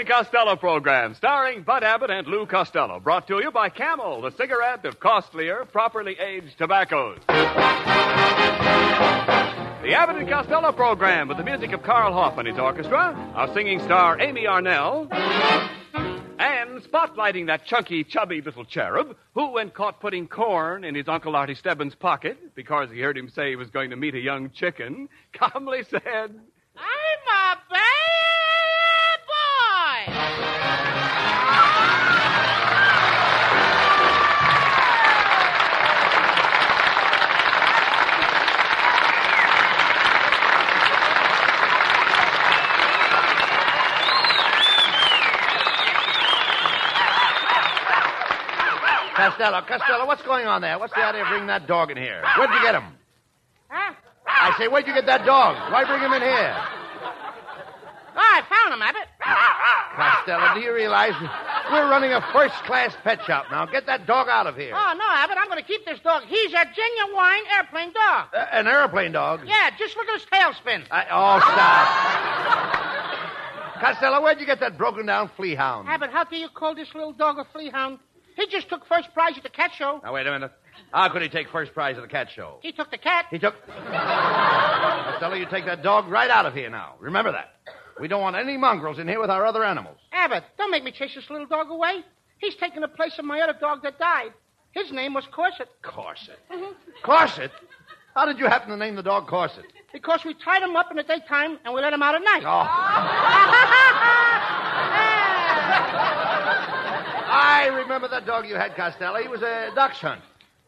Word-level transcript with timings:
And 0.00 0.08
Costello 0.08 0.56
program, 0.56 1.14
starring 1.14 1.62
Bud 1.62 1.84
Abbott 1.84 2.10
and 2.10 2.26
Lou 2.26 2.46
Costello, 2.46 3.00
brought 3.00 3.26
to 3.26 3.38
you 3.42 3.50
by 3.50 3.68
Camel, 3.68 4.22
the 4.22 4.30
cigarette 4.30 4.86
of 4.86 4.98
costlier, 4.98 5.66
properly 5.66 6.18
aged 6.18 6.56
tobaccos. 6.56 7.18
The 7.26 7.34
Abbott 9.94 10.16
and 10.16 10.26
Costello 10.26 10.72
program, 10.72 11.28
with 11.28 11.36
the 11.36 11.44
music 11.44 11.72
of 11.72 11.82
Carl 11.82 12.14
Hoff 12.14 12.38
and 12.38 12.48
his 12.48 12.58
orchestra, 12.58 13.14
our 13.34 13.52
singing 13.52 13.78
star 13.80 14.18
Amy 14.18 14.44
Arnell, 14.44 15.12
and 16.38 16.82
spotlighting 16.82 17.48
that 17.48 17.66
chunky, 17.66 18.02
chubby 18.02 18.40
little 18.40 18.64
cherub 18.64 19.14
who, 19.34 19.52
when 19.52 19.68
caught 19.68 20.00
putting 20.00 20.26
corn 20.26 20.82
in 20.82 20.94
his 20.94 21.08
Uncle 21.08 21.36
Artie 21.36 21.54
Stebbins' 21.54 21.94
pocket 21.94 22.54
because 22.54 22.88
he 22.90 23.00
heard 23.00 23.18
him 23.18 23.28
say 23.28 23.50
he 23.50 23.56
was 23.56 23.68
going 23.68 23.90
to 23.90 23.96
meet 23.96 24.14
a 24.14 24.20
young 24.20 24.48
chicken, 24.48 25.10
calmly 25.34 25.84
said, 25.90 26.00
I'm 26.76 27.26
a 27.28 27.56
bad 27.68 28.39
Costello, 49.20 49.60
Costello, 49.62 50.06
what's 50.06 50.22
going 50.22 50.46
on 50.46 50.62
there? 50.62 50.78
What's 50.78 50.94
the 50.94 51.04
idea 51.04 51.22
of 51.22 51.28
bringing 51.28 51.48
that 51.48 51.66
dog 51.66 51.90
in 51.90 51.96
here? 51.98 52.22
Where'd 52.38 52.50
you 52.50 52.62
get 52.62 52.74
him? 52.74 52.84
Huh? 53.68 53.92
I 54.26 54.56
say, 54.56 54.68
where'd 54.68 54.86
you 54.86 54.94
get 54.94 55.04
that 55.06 55.26
dog? 55.26 55.56
Why 55.70 55.84
bring 55.84 56.00
him 56.00 56.12
in 56.14 56.22
here? 56.22 56.56
Oh, 58.16 58.32
I 58.32 58.42
found 58.48 58.72
him, 58.74 58.82
Abbott. 58.82 59.08
Costello, 59.94 60.54
do 60.54 60.60
you 60.60 60.72
realize 60.74 61.12
we're 61.70 61.90
running 61.90 62.12
a 62.12 62.20
first-class 62.32 62.96
pet 63.04 63.22
shop 63.26 63.46
now? 63.50 63.66
Get 63.66 63.84
that 63.86 64.06
dog 64.06 64.28
out 64.28 64.46
of 64.46 64.56
here. 64.56 64.72
Oh, 64.74 64.94
no, 64.96 65.04
Abbott, 65.08 65.36
I'm 65.38 65.48
going 65.48 65.60
to 65.60 65.66
keep 65.66 65.84
this 65.84 66.00
dog. 66.00 66.24
He's 66.26 66.52
a 66.54 66.64
genuine 66.64 67.44
airplane 67.54 67.92
dog. 67.92 68.28
Uh, 68.32 68.46
an 68.52 68.66
airplane 68.66 69.12
dog? 69.12 69.42
Yeah, 69.46 69.70
just 69.78 69.96
look 69.96 70.08
at 70.08 70.14
his 70.20 70.26
tail 70.32 70.54
spin. 70.54 70.84
I, 70.90 71.04
oh, 71.10 71.40
stop. 71.40 71.88
Costello, 73.80 74.22
where'd 74.22 74.40
you 74.40 74.46
get 74.46 74.60
that 74.60 74.78
broken-down 74.78 75.30
flea 75.36 75.54
hound? 75.54 75.88
Abbott, 75.88 76.10
how 76.10 76.24
do 76.24 76.36
you 76.36 76.48
call 76.48 76.74
this 76.74 76.94
little 76.94 77.12
dog 77.12 77.38
a 77.38 77.44
flea 77.52 77.68
hound? 77.70 77.98
He 78.40 78.46
just 78.46 78.70
took 78.70 78.86
first 78.86 79.12
prize 79.12 79.36
at 79.36 79.42
the 79.42 79.50
cat 79.50 79.70
show. 79.76 80.00
Now, 80.02 80.14
wait 80.14 80.26
a 80.26 80.30
minute. 80.30 80.50
How 80.92 81.10
could 81.10 81.20
he 81.20 81.28
take 81.28 81.50
first 81.50 81.74
prize 81.74 81.98
at 81.98 82.02
the 82.02 82.08
cat 82.08 82.28
show? 82.34 82.58
He 82.62 82.72
took 82.72 82.90
the 82.90 82.96
cat. 82.96 83.26
He 83.30 83.38
took. 83.38 83.54
Costello, 83.66 85.34
you 85.34 85.44
take 85.44 85.66
that 85.66 85.82
dog 85.82 86.08
right 86.08 86.30
out 86.30 86.46
of 86.46 86.54
here 86.54 86.70
now. 86.70 86.94
Remember 87.00 87.32
that. 87.32 87.56
We 88.00 88.08
don't 88.08 88.22
want 88.22 88.36
any 88.36 88.56
mongrels 88.56 88.98
in 88.98 89.06
here 89.06 89.20
with 89.20 89.28
our 89.28 89.44
other 89.44 89.62
animals. 89.62 89.98
Abbott, 90.12 90.44
don't 90.56 90.70
make 90.70 90.82
me 90.82 90.90
chase 90.90 91.14
this 91.14 91.28
little 91.28 91.46
dog 91.46 91.68
away. 91.68 92.02
He's 92.38 92.54
taking 92.54 92.80
the 92.80 92.88
place 92.88 93.18
of 93.18 93.26
my 93.26 93.42
other 93.42 93.58
dog 93.60 93.82
that 93.82 93.98
died. 93.98 94.32
His 94.70 94.90
name 94.90 95.12
was 95.12 95.26
Corset. 95.30 95.68
Corset. 95.82 96.38
Mm-hmm. 96.50 96.72
Corset? 97.02 97.50
How 98.14 98.24
did 98.24 98.38
you 98.38 98.46
happen 98.46 98.70
to 98.70 98.76
name 98.78 98.94
the 98.94 99.02
dog 99.02 99.26
Corset? 99.26 99.66
Because 99.92 100.24
we 100.24 100.32
tied 100.32 100.62
him 100.62 100.76
up 100.76 100.90
in 100.90 100.96
the 100.96 101.02
daytime 101.02 101.58
and 101.62 101.74
we 101.74 101.82
let 101.82 101.92
him 101.92 102.02
out 102.02 102.14
at 102.14 102.22
night. 102.22 102.44
Oh. 102.46 102.66
I 107.30 107.66
remember 107.66 108.08
that 108.08 108.26
dog 108.26 108.46
you 108.46 108.56
had, 108.56 108.74
Costello. 108.74 109.20
He 109.22 109.28
was 109.28 109.42
a 109.42 109.70
dachshund, 109.74 110.20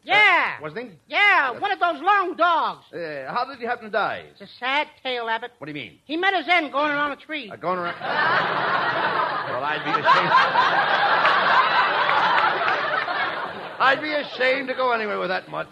yeah. 0.03 0.61
wasn't 0.61 0.91
he? 0.91 0.97
Yeah, 1.07 1.51
one 1.59 1.71
of 1.71 1.79
those 1.79 2.01
long 2.01 2.35
dogs. 2.35 2.85
Uh, 2.93 3.25
how 3.31 3.45
did 3.45 3.59
he 3.59 3.65
happen 3.65 3.85
to 3.85 3.91
die? 3.91 4.25
It's 4.31 4.41
a 4.41 4.47
sad 4.59 4.87
tale, 5.03 5.27
Abbott. 5.27 5.51
What 5.57 5.65
do 5.67 5.71
you 5.71 5.75
mean? 5.75 5.99
He 6.05 6.17
met 6.17 6.33
his 6.33 6.47
end 6.47 6.71
going 6.71 6.91
around 6.91 7.11
a 7.11 7.17
tree. 7.17 7.49
Uh, 7.51 7.55
going 7.57 7.79
around. 7.79 7.99
well, 7.99 9.63
I'd 9.63 9.83
be 9.83 9.91
ashamed. 9.91 10.31
I'd 13.79 14.01
be 14.01 14.13
ashamed 14.13 14.67
to 14.69 14.73
go 14.75 14.91
anywhere 14.91 15.19
with 15.19 15.29
that 15.29 15.49
mutt. 15.49 15.67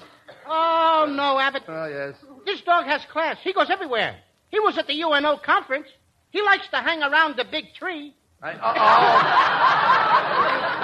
Oh, 0.48 1.06
no, 1.10 1.40
Abbott. 1.40 1.64
Oh, 1.68 1.86
yes. 1.86 2.16
This 2.46 2.62
dog 2.62 2.86
has 2.86 3.06
class. 3.06 3.38
He 3.42 3.54
goes 3.54 3.70
everywhere. 3.70 4.18
He 4.50 4.60
was 4.60 4.78
at 4.78 4.88
the 4.88 5.02
UNO 5.02 5.38
conference. 5.38 5.88
He 6.32 6.42
likes 6.42 6.68
to 6.70 6.78
hang 6.78 7.02
around 7.04 7.38
the 7.38 7.46
big 7.46 7.74
tree. 7.74 8.14
I, 8.42 8.54
uh, 8.54 8.74
oh. 8.76 10.01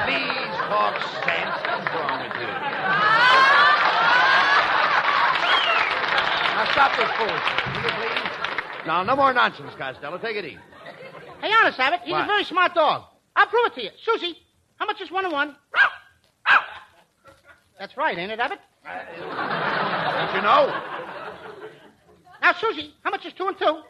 Please 0.05 0.55
talk 0.67 0.95
sense. 1.25 1.55
What's 1.67 1.87
wrong 1.95 2.19
with 2.23 2.35
you? 2.41 2.51
Now 6.53 6.65
stop 6.71 6.91
this 6.97 7.11
foolishness, 7.17 7.61
will 7.75 7.83
you 7.83 7.89
please? 7.97 8.87
Now, 8.87 9.03
no 9.03 9.15
more 9.15 9.33
nonsense, 9.33 9.73
Costello. 9.77 10.17
Take 10.17 10.37
it 10.37 10.45
easy. 10.45 10.57
Hey, 11.41 11.51
honest, 11.61 11.79
Abbott, 11.79 11.99
he's 12.03 12.13
What? 12.13 12.23
a 12.23 12.27
very 12.27 12.43
smart 12.45 12.73
dog. 12.73 13.03
I'll 13.35 13.47
prove 13.47 13.65
it 13.67 13.75
to 13.75 13.83
you. 13.83 13.89
Susie, 14.03 14.37
how 14.77 14.85
much 14.85 15.01
is 15.01 15.11
one 15.11 15.25
and 15.25 15.33
one? 15.33 15.55
That's 17.79 17.95
right, 17.95 18.17
ain't 18.17 18.31
it, 18.31 18.39
Abbott? 18.39 18.59
Don't 18.83 20.35
you 20.35 20.41
know? 20.41 20.73
Now, 22.41 22.53
Susie, 22.53 22.93
how 23.03 23.11
much 23.11 23.25
is 23.25 23.33
two 23.33 23.47
and 23.47 23.57
two? 23.57 23.81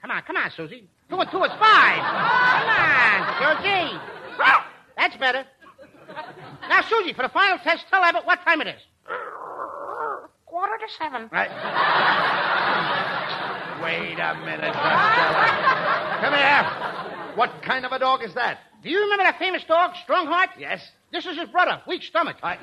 Come 0.00 0.10
on, 0.10 0.22
come 0.22 0.36
on, 0.36 0.50
Susie. 0.56 0.88
Two 1.10 1.18
and 1.18 1.30
two 1.30 1.42
is 1.42 1.50
five. 1.58 1.98
Come 1.98 3.50
on, 3.50 3.62
Susie. 3.62 3.98
That's 4.96 5.16
better. 5.16 5.44
Now, 6.68 6.82
Susie, 6.82 7.12
for 7.12 7.22
the 7.22 7.28
final 7.28 7.58
test, 7.58 7.86
tell 7.90 8.02
Abbott 8.02 8.24
what 8.26 8.42
time 8.44 8.60
it 8.60 8.68
is. 8.68 8.80
Quarter 10.46 10.78
to 10.78 10.88
seven. 10.98 11.28
Right. 11.32 11.50
Wait 13.82 14.18
a 14.18 14.34
minute, 14.44 14.72
Costello. 14.74 15.44
Come 16.20 16.34
here. 16.34 16.64
What 17.36 17.62
kind 17.62 17.84
of 17.86 17.92
a 17.92 17.98
dog 17.98 18.22
is 18.22 18.34
that? 18.34 18.58
Do 18.82 18.90
you 18.90 19.00
remember 19.00 19.24
that 19.24 19.38
famous 19.38 19.64
dog, 19.64 19.94
Strongheart? 20.06 20.48
Yes. 20.58 20.92
This 21.12 21.26
is 21.26 21.36
his 21.38 21.48
brother, 21.48 21.80
Weak 21.86 22.02
Stomach. 22.02 22.36
I... 22.42 22.56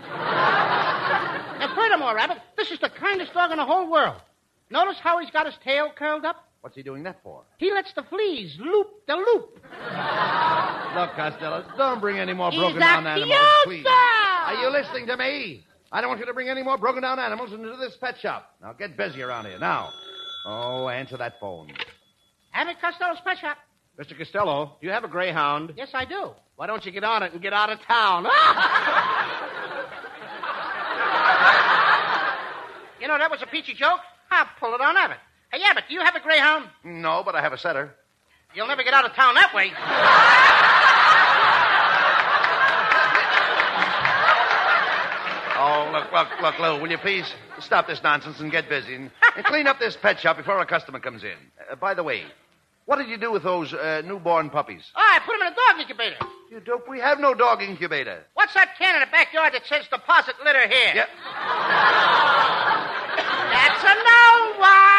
And 1.60 1.72
furthermore, 1.74 2.16
Rabbit, 2.16 2.38
this 2.56 2.72
is 2.72 2.80
the 2.80 2.90
kindest 2.90 3.34
dog 3.34 3.52
in 3.52 3.58
the 3.58 3.66
whole 3.66 3.90
world. 3.90 4.22
Notice 4.70 5.00
how 5.00 5.20
he's 5.20 5.32
got 5.32 5.46
his 5.46 5.56
tail 5.64 5.90
curled 5.96 6.24
up? 6.26 6.47
What's 6.68 6.76
he 6.76 6.84
doing 6.84 7.04
that 7.04 7.24
for? 7.24 7.44
He 7.60 7.72
lets 7.72 7.94
the 7.94 8.04
fleas 8.04 8.58
loop 8.60 8.88
the 9.08 9.14
loop. 9.16 9.54
Look, 9.64 11.12
Costello, 11.16 11.64
don't 11.78 12.02
bring 12.02 12.20
any 12.20 12.34
more 12.34 12.52
broken 12.52 12.82
down 12.82 13.08
animals, 13.08 13.40
please. 13.64 13.86
Are 13.88 14.56
you 14.56 14.70
listening 14.70 15.08
to 15.08 15.16
me? 15.16 15.64
I 15.94 16.02
don't 16.02 16.10
want 16.10 16.20
you 16.20 16.26
to 16.26 16.34
bring 16.34 16.50
any 16.50 16.64
more 16.64 16.78
broken 16.78 17.04
down 17.04 17.20
animals 17.20 17.54
into 17.54 17.74
this 17.78 17.96
pet 18.02 18.16
shop. 18.20 18.52
Now 18.62 18.74
get 18.74 18.98
busy 18.98 19.22
around 19.22 19.46
here. 19.46 19.58
Now. 19.58 19.92
Oh, 20.46 20.90
answer 20.90 21.16
that 21.16 21.40
phone. 21.40 21.72
Abbott 22.54 22.82
Costello's 22.82 23.20
pet 23.24 23.38
shop. 23.38 23.56
Mr. 23.98 24.18
Costello, 24.18 24.76
do 24.82 24.88
you 24.88 24.92
have 24.92 25.06
a 25.06 25.08
greyhound? 25.08 25.72
Yes, 25.78 25.92
I 25.94 26.04
do. 26.04 26.32
Why 26.58 26.68
don't 26.68 26.86
you 26.86 26.92
get 26.92 27.06
on 27.06 27.24
it 27.24 27.32
and 27.32 27.42
get 27.42 27.54
out 27.54 27.70
of 27.70 27.80
town? 27.88 28.28
You 33.00 33.08
know, 33.08 33.20
that 33.20 33.30
was 33.30 33.42
a 33.44 33.46
peachy 33.46 33.74
joke. 33.76 34.00
I'll 34.32 34.48
pull 34.60 34.74
it 34.74 34.82
on 34.82 34.98
Abbott. 34.98 35.20
Hey, 35.52 35.60
yeah, 35.62 35.74
but 35.74 35.86
do 35.88 35.94
you 35.94 36.02
have 36.02 36.16
a 36.16 36.20
greyhound? 36.20 36.66
No, 36.84 37.24
but 37.26 37.36
I 37.36 37.42
have 37.42 37.54
a 37.54 37.58
setter. 37.58 37.96
You'll 38.54 38.68
never 38.68 38.84
get 38.84 38.94
out 38.94 39.06
of 39.06 39.14
town 39.14 39.36
that 39.36 39.54
way. 39.54 39.72
Oh, 45.60 45.90
look, 45.92 46.12
look, 46.12 46.28
look, 46.42 46.60
Lou, 46.60 46.82
will 46.82 46.92
you 46.92 46.98
please 47.00 47.26
stop 47.60 47.88
this 47.88 48.02
nonsense 48.04 48.40
and 48.40 48.52
get 48.52 48.70
busy 48.70 48.94
and, 48.94 49.10
and 49.36 49.46
clean 49.46 49.68
up 49.68 49.80
this 49.80 49.98
pet 49.98 50.20
shop 50.20 50.38
before 50.38 50.60
a 50.60 50.66
customer 50.66 51.00
comes 51.00 51.24
in? 51.24 51.36
Uh, 51.72 51.76
by 51.76 51.94
the 51.94 52.04
way, 52.04 52.24
what 52.86 52.98
did 52.98 53.08
you 53.10 53.18
do 53.18 53.32
with 53.32 53.44
those 53.44 53.74
uh, 53.74 54.02
newborn 54.06 54.50
puppies? 54.50 54.84
Oh, 54.96 55.02
I 55.02 55.20
put 55.26 55.34
them 55.38 55.48
in 55.48 55.54
a 55.54 55.56
dog 55.56 55.80
incubator. 55.82 56.18
You 56.52 56.60
dope, 56.60 56.88
we 56.88 57.00
have 57.00 57.20
no 57.20 57.34
dog 57.34 57.62
incubator. 57.62 58.24
What's 58.36 58.54
that 58.54 58.78
can 58.78 58.96
in 58.96 59.02
the 59.02 59.08
backyard 59.12 59.54
that 59.54 59.66
says 59.66 59.88
deposit 59.92 60.36
litter 60.46 60.68
here? 60.68 60.94
Yeah. 60.94 61.08
That's 63.52 63.84
a 63.84 63.96
no 63.96 64.60
one. 64.60 64.97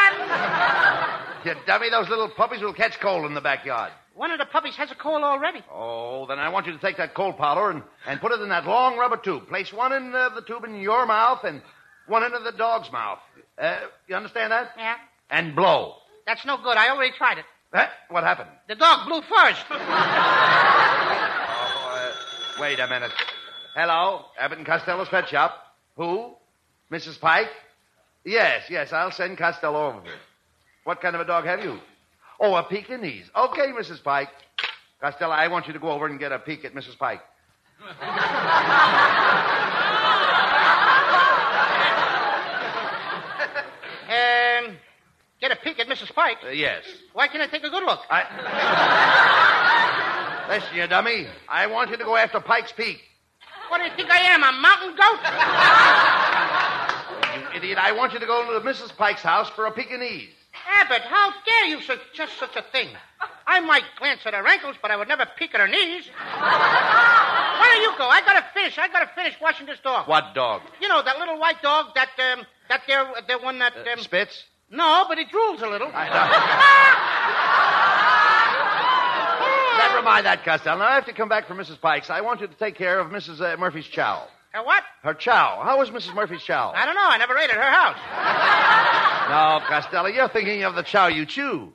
You 1.49 1.55
dummy, 1.67 1.89
those 1.89 2.11
little 2.11 2.29
puppies 2.29 2.61
will 2.61 2.75
catch 2.75 3.01
cold 3.01 3.25
in 3.25 3.33
the 3.33 3.41
backyard. 3.41 3.91
One 4.15 4.31
of 4.31 4.39
the 4.39 4.45
puppies 4.45 4.77
has 4.77 4.91
a 4.91 4.95
cold 4.95 5.23
already. 5.23 5.63
Oh, 5.73 6.27
then 6.27 6.39
I 6.39 6.51
want 6.51 6.67
you 6.67 6.73
to 6.75 6.79
take 6.79 6.99
that 6.99 7.15
cold 7.15 7.39
powder 7.39 7.71
and, 7.71 7.83
and 8.07 8.21
put 8.21 8.33
it 8.33 8.41
in 8.43 8.51
that 8.51 8.67
long 8.67 8.99
rubber 8.99 9.17
tube. 9.17 9.49
Place 9.49 9.73
one 9.73 9.95
end 9.95 10.15
of 10.15 10.35
the 10.35 10.43
tube 10.43 10.65
in 10.65 10.79
your 10.83 11.07
mouth 11.07 11.45
and 11.45 11.63
one 12.07 12.23
end 12.23 12.35
of 12.35 12.45
the 12.45 12.53
dog's 12.53 12.93
mouth. 12.93 13.21
Uh, 13.57 13.79
you 14.07 14.15
understand 14.15 14.53
that? 14.53 14.73
Yeah? 14.77 14.97
And 15.31 15.57
blow. 15.57 15.95
That's 16.27 16.45
no 16.45 16.59
good. 16.59 16.77
I 16.77 16.91
already 16.91 17.15
tried 17.17 17.39
it. 17.39 17.47
Eh? 17.73 17.87
What 18.11 18.25
happened? 18.25 18.51
The 18.69 18.75
dog 18.75 19.09
blew 19.09 19.23
first. 19.23 19.65
Oh, 21.61 22.59
uh, 22.59 22.61
wait 22.61 22.79
a 22.79 22.87
minute. 22.89 23.13
Hello, 23.75 24.27
Abbott 24.39 24.59
and 24.59 24.67
Costello's 24.67 25.09
pet 25.09 25.29
shop. 25.29 25.55
Who? 25.97 26.35
Mrs. 26.93 27.19
Pike? 27.19 27.49
Yes, 28.25 28.65
yes, 28.69 28.93
I'll 28.93 29.11
send 29.13 29.39
Costello 29.39 29.89
over 29.89 30.03
here. 30.03 30.13
What 30.89 31.03
kind 31.03 31.15
of 31.15 31.21
a 31.21 31.27
dog 31.27 31.45
have 31.45 31.63
you? 31.63 31.79
Oh, 32.41 32.55
a 32.55 32.63
Pekingese. 32.63 33.31
Okay, 33.37 33.67
Mrs. 33.79 34.03
Pike. 34.03 34.31
Costello, 35.03 35.35
I 35.35 35.49
want 35.49 35.67
you 35.67 35.75
to 35.75 35.79
go 35.79 35.91
over 35.91 36.07
and 36.07 36.19
get 36.19 36.33
a 36.33 36.39
peek 36.39 36.65
at 36.65 36.73
Mrs. 36.73 36.97
Pike. 36.97 37.21
Um, 44.09 44.79
get 45.43 45.53
a 45.53 45.57
peek 45.57 45.79
at 45.79 45.89
Mrs. 45.89 46.15
Pike. 46.15 46.39
Uh, 46.43 46.49
yes. 46.49 46.85
Why 47.13 47.29
can't 47.29 47.43
I 47.43 47.47
take 47.47 47.65
a 47.65 47.69
good 47.69 47.85
look? 47.85 48.01
I. 48.11 48.25
Listen, 50.55 50.75
you 50.75 50.87
dummy. 50.87 51.27
I 51.47 51.67
want 51.67 51.91
you 51.91 51.99
to 51.99 52.05
go 52.05 52.17
after 52.17 52.41
Pike's 52.41 52.73
Peak. 52.73 53.03
What 53.69 53.77
do 53.77 53.85
you 53.85 53.91
think 53.95 54.11
I 54.11 54.21
am, 54.21 54.43
a 54.43 54.53
mountain 54.53 54.97
goat? 57.37 57.53
You 57.53 57.59
idiot. 57.59 57.77
I 57.79 57.93
want 57.93 58.15
you 58.15 58.21
to 58.21 58.27
go 58.27 58.59
to 58.59 58.67
Mrs. 58.67 58.97
Pike's 58.97 59.21
house 59.21 59.51
for 59.51 59.67
a 59.67 59.71
Pekingese. 59.71 60.31
Abbott, 60.69 61.03
how 61.03 61.33
dare 61.47 61.67
you 61.67 61.81
suggest 61.81 62.39
such 62.39 62.55
a 62.57 62.63
thing? 62.63 62.89
I 63.47 63.61
might 63.61 63.85
glance 63.99 64.21
at 64.27 64.35
her 64.35 64.47
ankles, 64.47 64.77
but 64.83 64.91
I 64.91 64.97
would 64.97 65.09
never 65.09 65.27
peek 65.39 65.55
at 65.55 65.61
her 65.61 65.69
knees. 65.69 66.05
Why 66.39 67.71
don't 67.73 67.83
you 67.83 67.97
go? 67.97 68.07
I 68.07 68.21
gotta 68.21 68.45
finish. 68.53 68.77
I 68.79 68.89
gotta 68.89 69.11
finish 69.15 69.35
washing 69.41 69.67
this 69.67 69.79
dog. 69.83 70.07
What 70.07 70.35
dog? 70.35 70.63
You 70.81 70.89
know 70.89 71.03
that 71.03 71.19
little 71.19 71.39
white 71.39 71.63
dog, 71.63 71.95
that 71.95 72.11
um, 72.19 72.45
that 72.69 72.83
there, 72.87 73.07
the 73.27 73.39
one 73.39 73.59
that 73.61 73.73
um, 73.77 73.99
Spitz? 73.99 74.45
no, 74.71 75.07
but 75.09 75.19
it 75.19 75.29
drools 75.29 75.63
a 75.63 75.67
little. 75.69 75.91
I 75.93 76.09
know. 76.09 76.29
Never 79.79 80.03
mind 80.03 80.27
that, 80.27 80.45
Costello. 80.45 80.79
Now, 80.79 80.85
I 80.87 80.95
have 80.97 81.07
to 81.07 81.13
come 81.13 81.29
back 81.29 81.47
for 81.47 81.55
Mrs. 81.55 81.81
Pike's, 81.81 82.11
I 82.11 82.21
want 82.21 82.41
you 82.41 82.49
to 82.49 82.55
take 82.55 82.75
care 82.75 82.99
of 82.99 83.11
Mrs. 83.11 83.41
Uh, 83.41 83.57
Murphy's 83.57 83.87
chow. 83.87 84.27
Uh, 84.55 84.63
what? 84.63 84.83
Her 85.03 85.15
chow. 85.15 85.61
How 85.63 85.79
was 85.79 85.91
Mrs. 85.91 86.15
Murphy's 86.15 86.43
chow? 86.43 86.73
I 86.75 86.87
don't 86.87 86.95
know. 86.95 87.03
I 87.07 87.19
never 87.19 87.37
ate 87.37 87.51
at 87.51 87.57
her 87.57 87.63
house. 87.71 87.99
No, 89.29 89.61
Costello, 89.69 90.07
you're 90.09 90.29
thinking 90.31 90.65
of 90.65 90.75
the 90.75 90.83
chow 90.83 91.09
you 91.09 91.27
chew. 91.27 91.71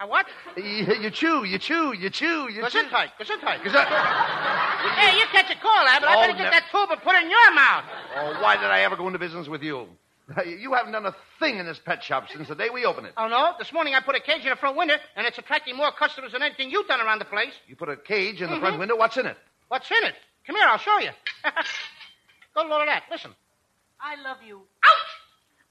Uh, 0.00 0.06
what? 0.06 0.26
You, 0.54 0.64
you 1.00 1.10
chew, 1.10 1.44
you 1.44 1.58
chew, 1.58 1.94
you 1.96 2.10
chew, 2.10 2.50
you 2.52 2.60
chew. 2.68 2.78
Gesundheit. 2.78 3.08
Gesundheit. 3.18 3.64
That- 3.72 4.94
Hey, 4.98 5.16
you 5.18 5.24
catch 5.32 5.50
a 5.50 5.58
call, 5.58 5.86
Abbott. 5.88 6.08
I 6.10 6.14
Oh, 6.14 6.20
better 6.20 6.36
get 6.38 6.52
that 6.52 6.64
tube 6.70 6.90
and 6.90 7.00
put 7.00 7.14
it 7.16 7.24
in 7.24 7.30
your 7.30 7.54
mouth. 7.54 7.84
Oh, 8.16 8.42
why 8.42 8.56
did 8.56 8.66
I 8.66 8.80
ever 8.82 8.96
go 8.96 9.06
into 9.06 9.18
business 9.18 9.48
with 9.48 9.62
you? 9.62 9.86
You 10.46 10.74
haven't 10.74 10.92
done 10.92 11.06
a 11.06 11.16
thing 11.40 11.56
in 11.58 11.64
this 11.64 11.78
pet 11.78 12.04
shop 12.04 12.26
since 12.30 12.48
the 12.48 12.54
day 12.54 12.68
we 12.68 12.84
opened 12.84 13.06
it. 13.06 13.14
Oh, 13.16 13.28
no? 13.28 13.54
This 13.58 13.72
morning 13.72 13.94
I 13.94 14.00
put 14.00 14.14
a 14.14 14.20
cage 14.20 14.42
in 14.44 14.50
the 14.50 14.56
front 14.56 14.76
window, 14.76 14.94
and 15.16 15.26
it's 15.26 15.38
attracting 15.38 15.74
more 15.74 15.90
customers 15.90 16.32
than 16.32 16.42
anything 16.42 16.70
you've 16.70 16.86
done 16.86 17.00
around 17.00 17.18
the 17.20 17.24
place. 17.24 17.52
You 17.66 17.76
put 17.76 17.88
a 17.88 17.96
cage 17.96 18.42
in 18.42 18.50
the 18.50 18.60
front 18.60 18.78
window. 18.78 18.94
What's 18.96 19.16
in 19.16 19.24
it? 19.24 19.38
What's 19.68 19.90
in 19.90 20.06
it? 20.06 20.14
Come 20.46 20.56
here, 20.56 20.66
I'll 20.68 20.76
show 20.78 20.98
you. 20.98 21.10
Go 22.54 22.66
to 22.66 22.72
all 22.72 22.80
of 22.80 22.86
that. 22.86 23.04
Listen. 23.10 23.34
I 24.00 24.14
love 24.22 24.38
you. 24.46 24.62
Ouch! 24.84 24.92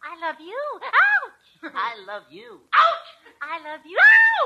I 0.03 0.27
love 0.27 0.35
you. 0.39 0.59
Ouch! 0.83 1.71
I 1.75 1.95
love 2.05 2.23
you. 2.29 2.59
Ouch! 2.73 3.07
I 3.41 3.59
love 3.71 3.81
you. 3.85 3.97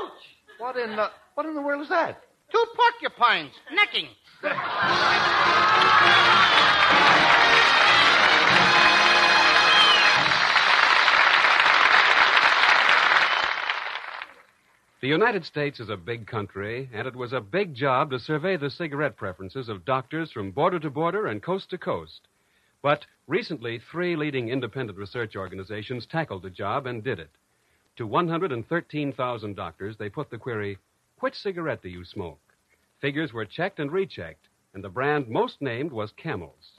Ouch! 0.02 0.22
What 0.58 0.76
in 0.76 0.96
the 0.96 1.10
what 1.34 1.46
in 1.46 1.54
the 1.54 1.62
world 1.62 1.82
is 1.82 1.88
that? 1.88 2.22
Two 2.50 2.64
porcupines 2.76 3.52
necking. 3.72 4.08
The 15.02 15.08
United 15.08 15.44
States 15.44 15.80
is 15.80 15.88
a 15.88 15.96
big 15.96 16.28
country, 16.28 16.88
and 16.92 17.08
it 17.08 17.16
was 17.16 17.32
a 17.32 17.40
big 17.40 17.74
job 17.74 18.10
to 18.10 18.20
survey 18.20 18.56
the 18.56 18.70
cigarette 18.70 19.16
preferences 19.16 19.68
of 19.68 19.84
doctors 19.84 20.30
from 20.30 20.52
border 20.52 20.78
to 20.78 20.90
border 20.90 21.26
and 21.26 21.42
coast 21.42 21.70
to 21.70 21.78
coast. 21.78 22.28
But 22.82 23.04
recently, 23.26 23.80
three 23.80 24.14
leading 24.14 24.48
independent 24.48 24.96
research 24.96 25.34
organizations 25.34 26.06
tackled 26.06 26.44
the 26.44 26.50
job 26.50 26.86
and 26.86 27.02
did 27.02 27.18
it. 27.18 27.32
To 27.96 28.06
113,000 28.06 29.56
doctors, 29.56 29.96
they 29.96 30.08
put 30.08 30.30
the 30.30 30.38
query 30.38 30.78
Which 31.18 31.34
cigarette 31.34 31.82
do 31.82 31.88
you 31.88 32.04
smoke? 32.04 32.54
Figures 33.00 33.32
were 33.32 33.44
checked 33.44 33.80
and 33.80 33.90
rechecked, 33.90 34.46
and 34.72 34.84
the 34.84 34.88
brand 34.88 35.26
most 35.26 35.60
named 35.60 35.90
was 35.90 36.12
Camel's. 36.12 36.78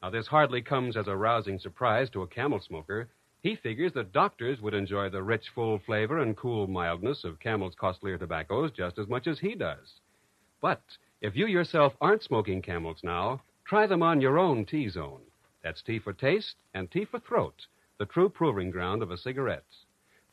Now, 0.00 0.08
this 0.08 0.28
hardly 0.28 0.62
comes 0.62 0.96
as 0.96 1.08
a 1.08 1.16
rousing 1.16 1.58
surprise 1.58 2.08
to 2.10 2.22
a 2.22 2.26
camel 2.26 2.60
smoker. 2.60 3.10
He 3.42 3.56
figures 3.56 3.94
that 3.94 4.12
doctors 4.12 4.60
would 4.60 4.74
enjoy 4.74 5.08
the 5.08 5.22
rich, 5.22 5.48
full 5.48 5.78
flavor 5.78 6.18
and 6.18 6.36
cool 6.36 6.66
mildness 6.66 7.24
of 7.24 7.40
Camel's 7.40 7.74
costlier 7.74 8.18
tobaccos 8.18 8.70
just 8.70 8.98
as 8.98 9.08
much 9.08 9.26
as 9.26 9.38
he 9.38 9.54
does. 9.54 10.00
But 10.60 10.82
if 11.22 11.34
you 11.34 11.46
yourself 11.46 11.96
aren't 12.02 12.22
smoking 12.22 12.60
Camels 12.60 13.02
now, 13.02 13.40
try 13.64 13.86
them 13.86 14.02
on 14.02 14.20
your 14.20 14.38
own 14.38 14.66
T 14.66 14.90
zone. 14.90 15.22
That's 15.62 15.80
T 15.80 15.98
for 15.98 16.12
taste 16.12 16.56
and 16.74 16.90
T 16.90 17.06
for 17.06 17.18
throat, 17.18 17.66
the 17.96 18.04
true 18.04 18.28
proving 18.28 18.70
ground 18.70 19.02
of 19.02 19.10
a 19.10 19.16
cigarette. 19.16 19.64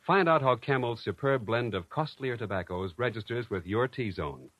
Find 0.06 0.28
out 0.28 0.42
how 0.42 0.56
Camel's 0.56 1.02
superb 1.02 1.46
blend 1.46 1.74
of 1.74 1.88
costlier 1.88 2.36
tobaccos 2.36 2.92
registers 2.98 3.48
with 3.48 3.66
your 3.66 3.88
T 3.88 4.10
zone. 4.10 4.50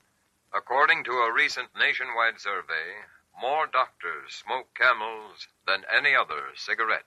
According 0.54 1.04
to 1.04 1.12
a 1.12 1.32
recent 1.34 1.68
nationwide 1.76 2.40
survey, 2.40 3.04
more 3.38 3.66
doctors 3.66 4.32
smoke 4.32 4.68
camels 4.74 5.48
than 5.66 5.84
any 5.94 6.14
other 6.14 6.54
cigarette. 6.54 7.04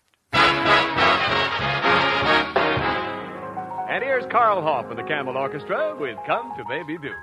And 3.90 4.04
here's 4.04 4.26
Carl 4.32 4.62
Hoff 4.62 4.86
and 4.90 4.98
the 4.98 5.04
Camel 5.04 5.38
Orchestra 5.38 5.96
with 6.00 6.18
Come 6.26 6.54
to 6.58 6.64
Baby 6.66 6.98
Do. 6.98 7.14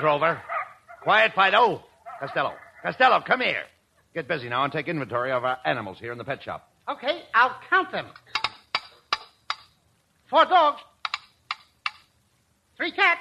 Quiet, 0.00 0.04
Rover. 0.04 0.42
Quiet, 1.02 1.32
Fido. 1.34 1.82
Costello. 2.20 2.54
Costello, 2.82 3.20
come 3.26 3.40
here. 3.40 3.64
Get 4.14 4.28
busy 4.28 4.48
now 4.48 4.64
and 4.64 4.72
take 4.72 4.88
inventory 4.88 5.30
of 5.30 5.44
our 5.44 5.58
animals 5.64 5.98
here 6.00 6.12
in 6.12 6.18
the 6.18 6.24
pet 6.24 6.42
shop. 6.42 6.68
Okay, 6.88 7.22
I'll 7.34 7.56
count 7.68 7.92
them. 7.92 8.06
Four 10.28 10.44
dogs. 10.46 10.80
Three 12.76 12.92
cats. 12.92 13.20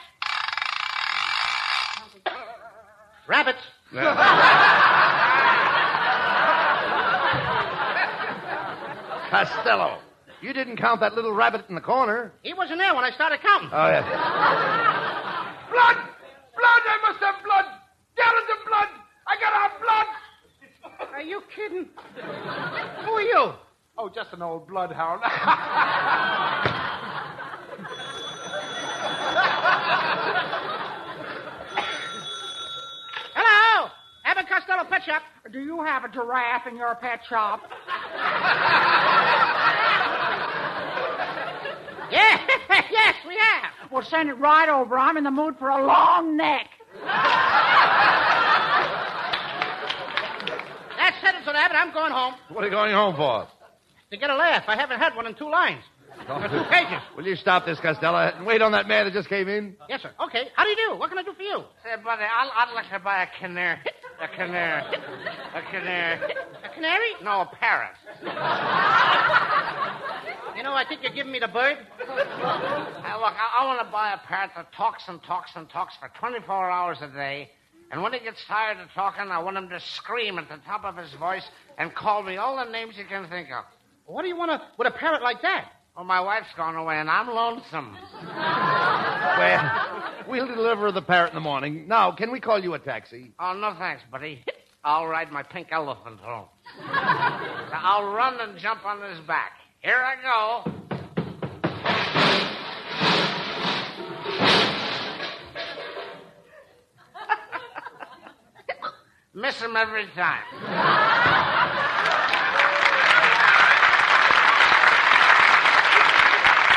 Rabbits. 3.28 3.60
Costello, 9.30 10.00
You 10.42 10.54
didn't 10.54 10.78
count 10.78 11.02
that 11.02 11.14
little 11.14 11.34
rabbit 11.34 11.66
in 11.70 11.76
the 11.76 11.82
corner. 11.82 12.32
He 12.42 12.54
wasn't 12.54 12.80
there 12.80 12.96
when 12.96 13.04
I 13.04 13.12
started 13.12 13.40
counting. 13.42 13.70
Oh, 13.72 13.88
yes. 13.88 14.06
Blood! 15.72 16.09
I 17.40 17.46
must 17.46 17.46
have 17.46 17.46
blood! 17.46 17.66
Gallons 18.16 18.48
of 18.52 18.66
blood! 18.68 18.88
I 19.28 19.36
got 19.40 19.54
our 19.54 19.72
blood! 19.80 20.06
Are 21.14 21.22
you 21.22 21.42
kidding? 21.56 21.88
Who 23.06 23.12
are 23.12 23.22
you? 23.22 23.54
Oh, 23.98 24.10
just 24.10 24.34
an 24.34 24.42
old 24.42 24.68
bloodhound. 24.68 25.22
Hello, 33.36 33.90
Abbott 34.26 34.48
Costello 34.48 34.84
Pet 34.90 35.04
Shop. 35.04 35.24
Do 35.52 35.60
you 35.60 35.84
have 35.84 36.04
a 36.06 36.10
giraffe 36.10 36.68
in 36.68 36.76
your 36.78 36.96
pet 36.96 37.22
shop? 37.28 37.62
Yeah, 42.12 42.40
yes, 42.92 43.16
we 43.28 43.38
have. 43.38 43.92
Well, 43.92 44.04
send 44.04 44.30
it 44.30 44.34
right 44.34 44.70
over. 44.70 44.98
I'm 44.98 45.18
in 45.18 45.24
the 45.24 45.32
mood 45.32 45.58
for 45.60 45.70
a 45.70 45.86
long 45.86 46.36
neck. 46.36 46.68
That 51.54 51.72
settles 51.72 51.72
it, 51.72 51.76
Abbott. 51.76 51.78
I'm 51.78 51.94
going 51.94 52.12
home 52.12 52.34
What 52.56 52.64
are 52.64 52.68
you 52.68 52.72
going 52.72 52.94
home 52.94 53.16
for? 53.16 53.48
to 54.12 54.18
get 54.18 54.30
a 54.32 54.36
laugh. 54.36 54.64
I 54.68 54.76
haven't 54.76 55.00
had 55.00 55.16
one 55.16 55.28
in 55.28 55.36
two 55.36 55.50
lines. 55.50 55.84
Or 56.28 56.42
two 56.50 56.64
pages. 56.70 57.00
Will 57.16 57.26
you 57.26 57.36
stop 57.36 57.66
this, 57.66 57.80
Costello, 57.80 58.18
and 58.36 58.46
wait 58.46 58.62
on 58.62 58.72
that 58.74 58.88
man 58.88 59.06
that 59.06 59.14
just 59.14 59.30
came 59.30 59.48
in? 59.48 59.76
Yes, 59.88 60.02
sir. 60.02 60.12
Okay. 60.20 60.50
How 60.56 60.64
do 60.64 60.70
you 60.70 60.76
do? 60.90 60.98
What 61.00 61.10
can 61.10 61.18
I 61.20 61.24
do 61.24 61.32
for 61.34 61.44
you? 61.44 61.64
Say, 61.84 61.92
buddy, 62.04 62.24
I'd, 62.24 62.50
I'd 62.56 62.74
like 62.74 62.90
to 62.92 63.00
buy 63.00 63.24
a 63.24 63.28
canary. 63.40 63.78
A 64.22 64.28
canary. 64.28 64.82
A 65.56 65.62
canary. 65.72 66.20
A 66.66 66.70
canary? 66.74 67.08
No, 67.24 67.42
a 67.42 67.46
parrot. 67.60 67.96
You 70.58 70.64
know, 70.64 70.74
I 70.74 70.84
think 70.86 71.04
you're 71.04 71.14
giving 71.14 71.32
me 71.32 71.40
the 71.40 71.48
bird. 71.48 71.78
Hey, 71.78 72.06
look, 72.06 72.26
I, 73.34 73.62
I 73.62 73.66
want 73.66 73.80
to 73.86 73.90
buy 73.94 74.12
a 74.14 74.18
parrot 74.28 74.52
that 74.58 74.74
talks 74.74 75.04
and 75.08 75.24
talks 75.24 75.52
and 75.56 75.70
talks 75.70 75.94
for 76.02 76.10
24 76.20 76.70
hours 76.70 76.98
a 77.02 77.08
day. 77.08 77.50
And 77.92 78.04
when 78.04 78.14
he 78.14 78.20
gets 78.20 78.38
tired 78.48 78.80
of 78.80 78.88
talking, 78.94 79.32
I 79.32 79.40
want 79.40 79.58
him 79.58 79.70
to 79.70 79.80
scream 79.80 80.38
at 80.38 80.48
the 80.48 80.58
top 80.66 80.84
of 80.86 80.96
his 80.96 81.12
voice 81.16 81.48
and 81.78 81.94
call 81.94 82.22
me 82.22 82.38
all 82.38 82.56
the 82.58 82.72
names 82.72 82.96
he 82.96 83.04
can 83.04 83.28
think 83.30 83.50
of. 83.52 83.66
What 84.06 84.22
do 84.24 84.28
you 84.28 84.38
want 84.38 84.52
to 84.52 84.62
with 84.78 84.88
a 84.88 84.92
parrot 84.92 85.22
like 85.24 85.42
that? 85.42 85.72
Well, 85.96 86.06
my 86.06 86.22
wife's 86.22 86.54
gone 86.56 86.76
away, 86.76 86.96
and 86.96 87.10
I'm 87.10 87.28
lonesome. 87.28 87.98
Well, 89.40 90.14
we'll 90.28 90.48
deliver 90.48 90.92
the 90.92 91.02
parrot 91.02 91.30
in 91.30 91.36
the 91.36 91.42
morning. 91.42 91.88
Now, 91.88 92.12
can 92.12 92.30
we 92.32 92.42
call 92.42 92.60
you 92.62 92.74
a 92.74 92.80
taxi? 92.80 93.32
Oh, 93.40 93.54
no 93.54 93.74
thanks, 93.78 94.04
buddy. 94.12 94.44
I'll 94.84 95.08
ride 95.08 95.32
my 95.32 95.44
pink 95.44 95.68
elephant 95.72 96.20
home. 96.20 96.48
I'll 96.82 98.12
run 98.12 98.40
and 98.42 98.58
jump 98.60 98.86
on 98.86 99.02
his 99.10 99.20
back. 99.22 99.52
Here 99.80 99.96
I 99.96 100.16
go. 100.22 100.89
Miss 109.34 109.62
him 109.62 109.76
every 109.76 110.06
time. 110.16 110.44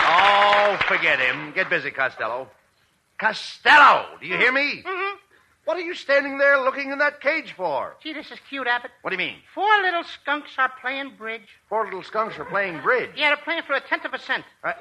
Oh, 0.05 0.79
forget 0.87 1.19
him. 1.19 1.53
Get 1.55 1.71
busy, 1.71 1.91
Costello. 1.91 2.49
Costello, 3.19 4.05
do 4.21 4.27
you 4.27 4.37
hear 4.37 4.53
me? 4.53 4.83
Mm-hmm. 4.85 5.17
What 5.65 5.77
are 5.77 5.81
you 5.81 5.95
standing 5.95 6.39
there 6.39 6.61
looking 6.61 6.91
in 6.91 6.99
that 6.99 7.21
cage 7.21 7.55
for? 7.57 7.97
Gee, 8.03 8.13
this 8.13 8.31
is 8.33 8.39
cute, 8.49 8.67
Abbott. 8.67 8.91
What 9.03 9.11
do 9.11 9.15
you 9.15 9.19
mean? 9.19 9.37
Four 9.55 9.71
little 9.81 10.03
skunks 10.03 10.51
are 10.59 10.73
playing 10.81 11.15
bridge. 11.17 11.47
Four 11.69 11.85
little 11.85 12.03
skunks 12.03 12.37
are 12.39 12.45
playing 12.45 12.83
bridge. 12.83 13.11
Yeah, 13.17 13.29
they're 13.29 13.45
playing 13.45 13.63
for 13.63 13.75
a 13.75 13.81
tenth 13.81 14.05
of 14.05 14.13
a 14.13 14.19
cent. 14.19 14.45
Uh, 14.65 14.73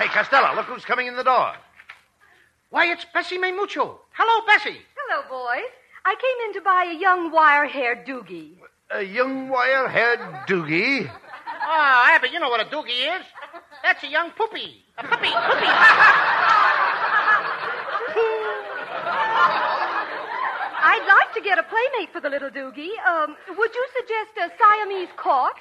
hey, 0.00 0.08
Costello, 0.08 0.54
look 0.54 0.64
who's 0.66 0.84
coming 0.84 1.06
in 1.06 1.16
the 1.16 1.22
door. 1.22 1.52
Why, 2.70 2.86
it's 2.90 3.04
Bessie 3.12 3.36
Mae 3.36 3.52
Mucho. 3.52 4.00
Hello, 4.12 4.46
Bessie. 4.46 4.80
Hello, 4.96 5.22
boys. 5.28 5.70
I 6.06 6.14
came 6.14 6.48
in 6.48 6.54
to 6.54 6.60
buy 6.62 6.90
a 6.90 6.98
young 6.98 7.30
wire-haired 7.30 8.06
doogie. 8.06 8.54
A 8.90 9.02
young 9.02 9.50
wire-haired 9.50 10.20
doogie. 10.48 11.10
Oh, 11.62 12.04
Abbott, 12.06 12.32
you 12.32 12.40
know 12.40 12.48
what 12.48 12.60
a 12.60 12.64
doogie 12.64 13.18
is. 13.18 13.26
That's 13.82 14.02
a 14.02 14.08
young 14.08 14.30
poopy. 14.30 14.82
A 14.96 15.02
puppy, 15.02 15.26
poopy. 15.26 15.66
I'd 20.82 21.06
like 21.06 21.34
to 21.34 21.40
get 21.42 21.58
a 21.58 21.62
playmate 21.64 22.10
for 22.12 22.20
the 22.20 22.30
little 22.30 22.48
doogie. 22.48 22.96
Um, 23.06 23.36
would 23.58 23.74
you 23.74 23.86
suggest 23.98 24.30
a 24.38 24.50
Siamese 24.58 25.10
court? 25.16 25.56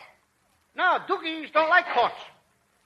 no, 0.76 1.00
doogies 1.10 1.52
don't 1.52 1.70
like 1.70 1.86
courts. 1.94 2.16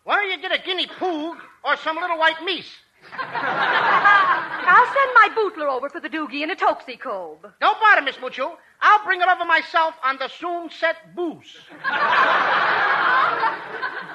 Why 0.04 0.16
don't 0.18 0.32
you 0.32 0.38
get 0.42 0.52
a 0.58 0.62
guinea 0.62 0.88
poog 0.88 1.38
or 1.64 1.78
some 1.78 1.96
little 1.98 2.18
white 2.18 2.38
meese? 2.46 2.70
I'll 3.14 4.86
send 4.86 5.12
my 5.14 5.30
bootler 5.36 5.68
over 5.70 5.90
for 5.90 6.00
the 6.00 6.10
doogie 6.10 6.42
in 6.42 6.52
a 6.52 6.56
toxie 6.56 6.98
cobe. 7.00 7.52
Don't 7.60 7.80
bother, 7.80 8.02
Miss 8.02 8.20
Mucho. 8.20 8.58
I'll 8.82 9.04
bring 9.04 9.22
it 9.22 9.28
over 9.28 9.46
myself 9.46 9.96
on 10.04 10.18
the 10.18 10.28
soon 10.30 10.70
set 10.70 11.16
booze. 11.16 11.58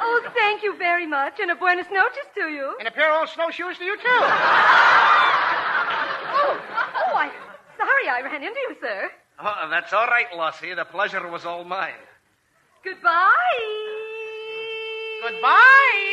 Oh, 0.00 0.30
thank 0.34 0.62
you 0.62 0.76
very 0.78 1.06
much, 1.06 1.38
and 1.40 1.50
a 1.50 1.56
buenas 1.56 1.86
noches 1.92 2.24
to 2.36 2.48
you. 2.48 2.74
And 2.78 2.86
a 2.88 2.90
pair 2.90 3.12
of 3.12 3.18
old 3.20 3.28
snowshoes 3.28 3.76
to 3.78 3.84
you, 3.84 3.96
too. 3.96 4.02
Oh, 6.40 6.60
oh, 6.94 7.16
I'm 7.16 7.30
sorry 7.76 8.08
I 8.08 8.20
ran 8.22 8.42
into 8.42 8.60
you, 8.60 8.76
sir. 8.80 9.10
Oh, 9.40 9.68
that's 9.70 9.92
all 9.92 10.06
right, 10.06 10.26
Lossie. 10.34 10.74
The 10.74 10.84
pleasure 10.84 11.26
was 11.28 11.44
all 11.44 11.64
mine. 11.64 11.92
Goodbye. 12.84 13.77
Goodbye. 15.20 16.04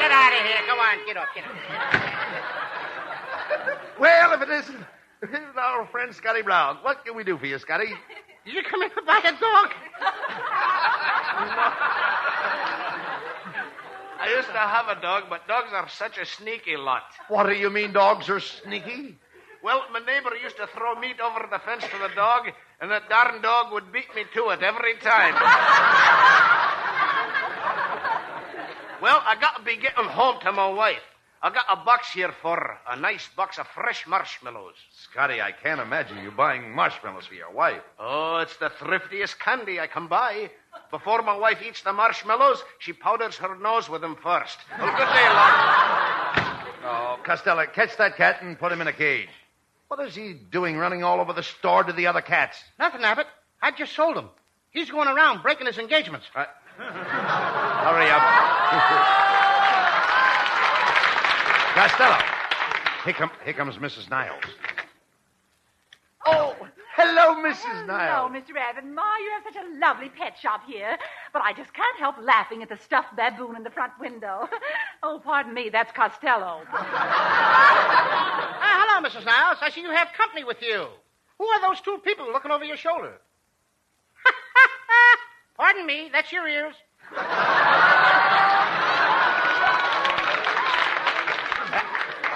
Get 0.00 0.10
out 0.10 0.32
of 0.32 0.38
here. 0.46 0.62
Go 0.66 0.74
on, 0.74 1.06
get 1.06 1.16
up, 1.16 1.28
get 1.34 1.44
up. 1.44 1.50
Well, 3.98 4.32
if 4.32 4.42
it 4.42 4.50
isn't, 4.50 4.84
if 5.22 5.30
it 5.30 5.42
isn't 5.42 5.56
our 5.56 5.86
friend 5.86 6.12
Scotty 6.14 6.42
Brown, 6.42 6.78
what 6.82 7.04
can 7.04 7.14
we 7.14 7.22
do 7.24 7.38
for 7.38 7.46
you, 7.46 7.58
Scotty? 7.58 7.94
Did 8.44 8.54
you 8.54 8.62
come 8.64 8.82
in 8.82 8.90
to 8.90 9.02
buy 9.06 9.20
a 9.24 9.32
dog? 9.40 9.72
I 14.20 14.28
used 14.36 14.48
to 14.48 14.58
have 14.58 14.88
a 14.88 15.00
dog, 15.00 15.24
but 15.30 15.46
dogs 15.46 15.72
are 15.72 15.88
such 15.88 16.18
a 16.18 16.26
sneaky 16.26 16.76
lot. 16.76 17.04
What 17.28 17.46
do 17.46 17.54
you 17.54 17.70
mean 17.70 17.92
dogs 17.92 18.28
are 18.28 18.40
sneaky? 18.40 19.16
Well, 19.64 19.82
my 19.90 20.00
neighbor 20.00 20.36
used 20.36 20.58
to 20.58 20.66
throw 20.66 20.94
meat 21.00 21.18
over 21.20 21.48
the 21.50 21.58
fence 21.58 21.84
to 21.84 21.98
the 21.98 22.14
dog, 22.14 22.50
and 22.82 22.90
that 22.90 23.08
darn 23.08 23.40
dog 23.40 23.72
would 23.72 23.90
beat 23.90 24.14
me 24.14 24.24
to 24.34 24.50
it 24.50 24.62
every 24.62 24.92
time. 24.96 25.32
well, 29.00 29.22
I 29.24 29.34
got 29.40 29.56
to 29.56 29.62
be 29.64 29.78
getting 29.78 30.04
home 30.04 30.38
to 30.42 30.52
my 30.52 30.68
wife. 30.68 31.00
I 31.40 31.48
got 31.48 31.64
a 31.70 31.76
box 31.82 32.12
here 32.12 32.32
for 32.42 32.56
her, 32.56 32.78
a 32.90 33.00
nice 33.00 33.26
box 33.38 33.58
of 33.58 33.66
fresh 33.68 34.06
marshmallows. 34.06 34.74
Scotty, 35.10 35.40
I 35.40 35.52
can't 35.52 35.80
imagine 35.80 36.22
you 36.22 36.30
buying 36.30 36.70
marshmallows 36.70 37.24
for 37.24 37.34
your 37.34 37.50
wife. 37.50 37.80
Oh, 37.98 38.36
it's 38.42 38.58
the 38.58 38.68
thriftiest 38.68 39.38
candy 39.38 39.80
I 39.80 39.86
can 39.86 40.08
buy. 40.08 40.50
Before 40.90 41.22
my 41.22 41.38
wife 41.38 41.62
eats 41.66 41.80
the 41.80 41.94
marshmallows, 41.94 42.62
she 42.80 42.92
powders 42.92 43.36
her 43.36 43.56
nose 43.56 43.88
with 43.88 44.02
them 44.02 44.16
first. 44.22 44.58
Well, 44.78 44.94
good 44.94 45.08
day, 45.08 45.28
love. 45.30 46.54
Oh, 46.84 47.18
Costello, 47.24 47.64
catch 47.72 47.96
that 47.96 48.18
cat 48.18 48.42
and 48.42 48.58
put 48.58 48.70
him 48.70 48.82
in 48.82 48.88
a 48.88 48.92
cage. 48.92 49.30
What 49.96 50.08
is 50.08 50.16
he 50.16 50.32
doing 50.32 50.76
running 50.76 51.04
all 51.04 51.20
over 51.20 51.32
the 51.32 51.44
store 51.44 51.84
to 51.84 51.92
the 51.92 52.08
other 52.08 52.20
cats? 52.20 52.58
Nothing, 52.80 53.04
Abbott. 53.04 53.28
I 53.62 53.70
just 53.70 53.94
sold 53.94 54.16
him. 54.16 54.28
He's 54.72 54.90
going 54.90 55.06
around 55.06 55.42
breaking 55.42 55.68
his 55.68 55.78
engagements. 55.78 56.26
Uh, 56.34 56.46
hurry 56.78 58.10
up. 58.10 58.20
Costello. 61.76 62.18
Here, 63.04 63.14
come, 63.14 63.30
here 63.44 63.52
comes 63.52 63.76
Mrs. 63.76 64.10
Niles. 64.10 64.42
Oh, 66.96 67.02
hello, 67.02 67.42
Mrs. 67.42 67.86
Niles. 67.86 68.32
Hello, 68.32 68.40
Mr. 68.40 68.56
Abbott. 68.58 68.84
Ma, 68.84 69.02
you 69.18 69.30
have 69.32 69.42
such 69.52 69.62
a 69.62 69.78
lovely 69.78 70.08
pet 70.08 70.36
shop 70.40 70.62
here. 70.66 70.96
But 71.32 71.42
I 71.42 71.52
just 71.52 71.72
can't 71.74 71.98
help 71.98 72.16
laughing 72.22 72.62
at 72.62 72.68
the 72.68 72.76
stuffed 72.76 73.16
baboon 73.16 73.56
in 73.56 73.62
the 73.64 73.70
front 73.70 73.92
window. 74.00 74.48
oh, 75.02 75.20
pardon 75.24 75.54
me, 75.54 75.70
that's 75.70 75.92
Costello. 75.92 76.62
Ah, 78.66 78.86
hello, 78.86 79.08
Mrs. 79.08 79.24
Niles. 79.24 79.58
I 79.60 79.70
see 79.70 79.82
you 79.82 79.90
have 79.90 80.08
company 80.16 80.44
with 80.44 80.62
you. 80.62 80.86
Who 81.38 81.46
are 81.46 81.60
those 81.68 81.80
two 81.80 81.98
people 82.04 82.26
looking 82.32 82.50
over 82.50 82.64
your 82.64 82.76
shoulder? 82.76 83.20
Pardon 85.56 85.84
me, 85.86 86.08
that's 86.12 86.32
your 86.32 86.48
ears. 86.48 86.74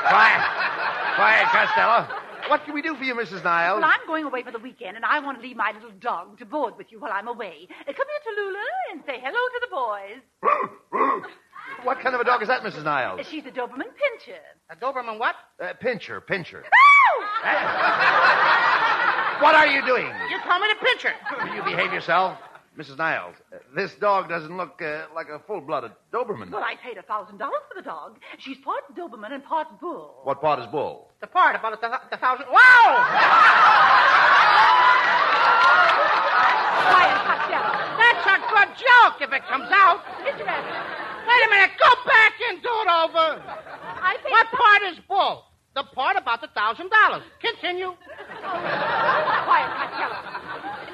Quiet. 0.09 0.43
Quiet, 1.17 1.47
Costello. 1.49 2.18
What 2.49 2.65
can 2.65 2.73
we 2.75 2.83
do 2.83 2.95
for 2.97 3.05
you, 3.05 3.15
Mrs. 3.15 3.45
Niles? 3.45 3.81
Well, 3.81 3.91
I'm 3.91 4.07
going 4.07 4.25
away 4.25 4.43
for 4.43 4.51
the 4.53 4.59
weekend, 4.59 4.97
and 4.97 5.05
I 5.05 5.19
want 5.21 5.39
to 5.39 5.43
leave 5.47 5.57
my 5.57 5.73
little 5.75 5.91
dog 6.01 6.39
to 6.39 6.47
board 6.47 6.75
with 6.79 6.91
you 6.91 6.99
while 7.01 7.13
I'm 7.13 7.29
away. 7.29 7.69
Uh, 7.71 7.93
come 7.93 8.07
here 8.09 8.23
to 8.25 8.31
Lula 8.41 8.65
and 8.93 9.03
say 9.07 9.21
hello 9.23 9.33
to 9.33 9.61
the 9.61 9.69
boys. 9.71 11.25
What 11.85 12.01
kind 12.01 12.15
of 12.15 12.21
a 12.21 12.25
dog 12.25 12.41
is 12.43 12.49
that, 12.49 12.63
Mrs. 12.63 12.83
Niles? 12.83 13.21
Uh, 13.21 13.25
She's 13.25 13.45
a 13.47 13.51
Doberman 13.51 13.85
Pinscher. 13.95 14.41
A 14.71 14.75
Doberman 14.77 15.19
what? 15.19 15.37
Uh, 15.63 15.75
pincher, 15.79 16.21
pincher. 16.21 16.65
Ow! 17.45 19.39
What 19.43 19.55
are 19.55 19.67
you 19.69 19.85
doing? 19.87 20.07
You 20.31 20.39
call 20.45 20.59
me 20.59 20.67
to 20.69 20.75
pinch 20.85 21.03
her. 21.05 21.13
Will 21.45 21.55
you 21.55 21.63
behave 21.63 21.93
yourself? 21.93 22.37
Mrs. 22.77 22.97
Niles, 22.99 23.35
this 23.75 23.93
dog 23.95 24.29
doesn't 24.29 24.57
look 24.57 24.81
uh, 24.81 25.07
like 25.15 25.29
a 25.29 25.39
full-blooded 25.47 25.93
Doberman. 26.13 26.51
Well, 26.51 26.63
I 26.65 26.77
paid 26.77 26.97
a 26.97 27.03
thousand 27.03 27.39
dollars 27.39 27.61
for 27.69 27.75
the 27.81 27.85
dog. 27.85 28.19
She's 28.39 28.57
part 28.59 28.85
Doberman 28.97 29.33
and 29.33 29.45
part 29.45 29.81
bull. 29.81 30.21
What 30.25 30.41
part 30.41 30.59
is 30.61 30.67
bull? 30.67 31.11
The 31.21 31.27
part 31.27 31.55
about 31.57 31.81
the, 31.81 31.89
the 32.11 32.17
thousand. 32.17 32.47
Wow! 32.51 33.05
Quiet, 36.89 37.19
Costello. 37.29 37.73
That's 37.99 38.25
a 38.27 38.39
good 38.49 38.71
joke 38.79 39.17
if 39.21 39.33
it 39.33 39.43
comes 39.49 39.69
out. 39.73 40.01
Mr. 40.25 40.47
Rabbit, 40.47 40.73
Wait 41.29 41.47
a 41.47 41.51
minute. 41.51 41.71
Go 41.79 41.91
back 42.07 42.33
and 42.49 42.63
do 42.63 42.69
it 42.69 42.89
over. 42.89 43.43
I 44.01 44.17
paid... 44.23 44.33
What 44.33 44.47
part 44.49 44.83
is 44.93 44.99
bull? 45.09 45.45
The 45.75 45.85
part 45.95 46.17
about 46.17 46.41
the 46.41 46.49
thousand 46.49 46.89
dollars. 46.91 47.23
Continue. 47.41 47.93
Quiet, 48.41 49.71
Costello. 49.77 50.17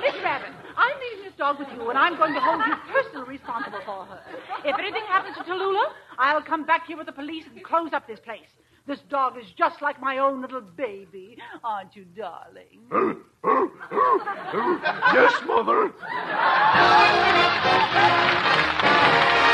Mr. 0.03 0.23
Rabbit, 0.25 0.53
I'm 0.77 0.97
leaving 1.01 1.25
this 1.25 1.34
dog 1.45 1.59
with 1.59 1.69
you, 1.77 1.91
and 1.91 1.99
I'm 1.99 2.17
going 2.17 2.33
to 2.33 2.41
hold 2.41 2.63
you 2.67 2.75
personally 2.91 3.29
responsible 3.29 3.81
for 3.85 4.07
her. 4.07 4.19
If 4.65 4.79
anything 4.79 5.03
happens 5.07 5.37
to 5.37 5.43
Tallulah, 5.43 5.93
I'll 6.17 6.41
come 6.41 6.65
back 6.65 6.87
here 6.87 6.97
with 6.97 7.05
the 7.05 7.13
police 7.13 7.45
and 7.53 7.63
close 7.63 7.93
up 7.93 8.07
this 8.07 8.19
place. 8.19 8.49
This 8.87 9.01
dog 9.11 9.37
is 9.37 9.45
just 9.55 9.83
like 9.83 10.01
my 10.01 10.17
own 10.17 10.41
little 10.41 10.63
baby, 10.63 11.37
aren't 11.63 11.95
you, 11.95 12.07
darling? 12.17 12.81
yes, 15.13 15.35
Mother. 15.47 15.93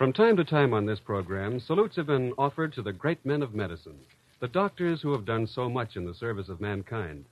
From 0.00 0.14
time 0.14 0.34
to 0.38 0.44
time 0.44 0.72
on 0.72 0.86
this 0.86 0.98
program, 0.98 1.60
salutes 1.60 1.96
have 1.96 2.06
been 2.06 2.32
offered 2.38 2.72
to 2.72 2.80
the 2.80 2.90
great 2.90 3.22
men 3.26 3.42
of 3.42 3.52
medicine, 3.52 3.98
the 4.38 4.48
doctors 4.48 5.02
who 5.02 5.12
have 5.12 5.26
done 5.26 5.46
so 5.46 5.68
much 5.68 5.94
in 5.94 6.06
the 6.06 6.14
service 6.14 6.48
of 6.48 6.58
mankind. 6.58 7.26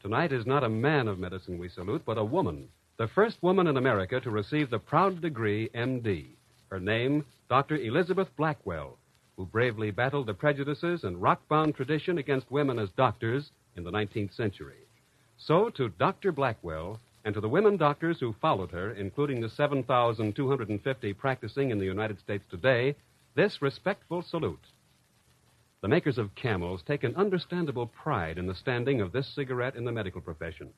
Tonight 0.00 0.32
is 0.32 0.46
not 0.46 0.64
a 0.64 0.70
man 0.70 1.06
of 1.06 1.18
medicine 1.18 1.58
we 1.58 1.68
salute, 1.68 2.00
but 2.06 2.16
a 2.16 2.24
woman, 2.24 2.66
the 2.96 3.08
first 3.08 3.42
woman 3.42 3.66
in 3.66 3.76
America 3.76 4.20
to 4.20 4.30
receive 4.30 4.70
the 4.70 4.78
proud 4.78 5.20
degree 5.20 5.68
MD. 5.74 6.28
Her 6.70 6.80
name, 6.80 7.26
Dr. 7.50 7.76
Elizabeth 7.76 8.34
Blackwell, 8.38 8.96
who 9.36 9.44
bravely 9.44 9.90
battled 9.90 10.28
the 10.28 10.32
prejudices 10.32 11.04
and 11.04 11.20
rock-bound 11.20 11.74
tradition 11.74 12.16
against 12.16 12.50
women 12.50 12.78
as 12.78 12.88
doctors 12.96 13.50
in 13.76 13.84
the 13.84 13.92
19th 13.92 14.32
century. 14.32 14.86
So, 15.36 15.68
to 15.76 15.90
Dr. 15.90 16.32
Blackwell, 16.32 17.00
and 17.28 17.34
to 17.34 17.42
the 17.42 17.46
women 17.50 17.76
doctors 17.76 18.18
who 18.18 18.32
followed 18.40 18.70
her, 18.70 18.92
including 18.92 19.38
the 19.38 19.50
7,250 19.50 21.12
practicing 21.12 21.70
in 21.70 21.78
the 21.78 21.84
United 21.84 22.18
States 22.18 22.42
today, 22.48 22.96
this 23.34 23.60
respectful 23.60 24.22
salute. 24.22 24.64
The 25.82 25.88
makers 25.88 26.16
of 26.16 26.34
camels 26.34 26.80
take 26.86 27.04
an 27.04 27.14
understandable 27.16 27.86
pride 27.88 28.38
in 28.38 28.46
the 28.46 28.54
standing 28.54 29.02
of 29.02 29.12
this 29.12 29.26
cigarette 29.28 29.76
in 29.76 29.84
the 29.84 29.92
medical 29.92 30.22
profession. 30.22 30.70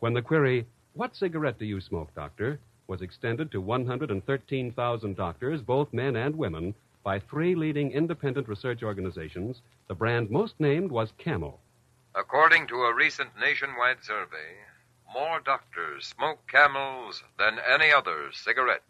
When 0.00 0.12
the 0.12 0.20
query, 0.20 0.66
What 0.92 1.16
cigarette 1.16 1.58
do 1.58 1.64
you 1.64 1.80
smoke, 1.80 2.14
doctor? 2.14 2.60
was 2.86 3.00
extended 3.00 3.50
to 3.52 3.62
113,000 3.62 5.16
doctors, 5.16 5.62
both 5.62 5.94
men 5.94 6.14
and 6.14 6.36
women, 6.36 6.74
by 7.04 7.20
three 7.20 7.54
leading 7.54 7.90
independent 7.92 8.48
research 8.48 8.82
organizations, 8.82 9.62
the 9.88 9.94
brand 9.94 10.30
most 10.30 10.60
named 10.60 10.90
was 10.90 11.12
Camel. 11.16 11.58
According 12.14 12.66
to 12.66 12.82
a 12.82 12.94
recent 12.94 13.30
nationwide 13.40 14.04
survey, 14.04 14.56
more 15.12 15.40
doctors 15.40 16.06
smoke 16.06 16.40
camels 16.50 17.22
than 17.38 17.58
any 17.58 17.92
other 17.92 18.30
cigarette. 18.32 18.82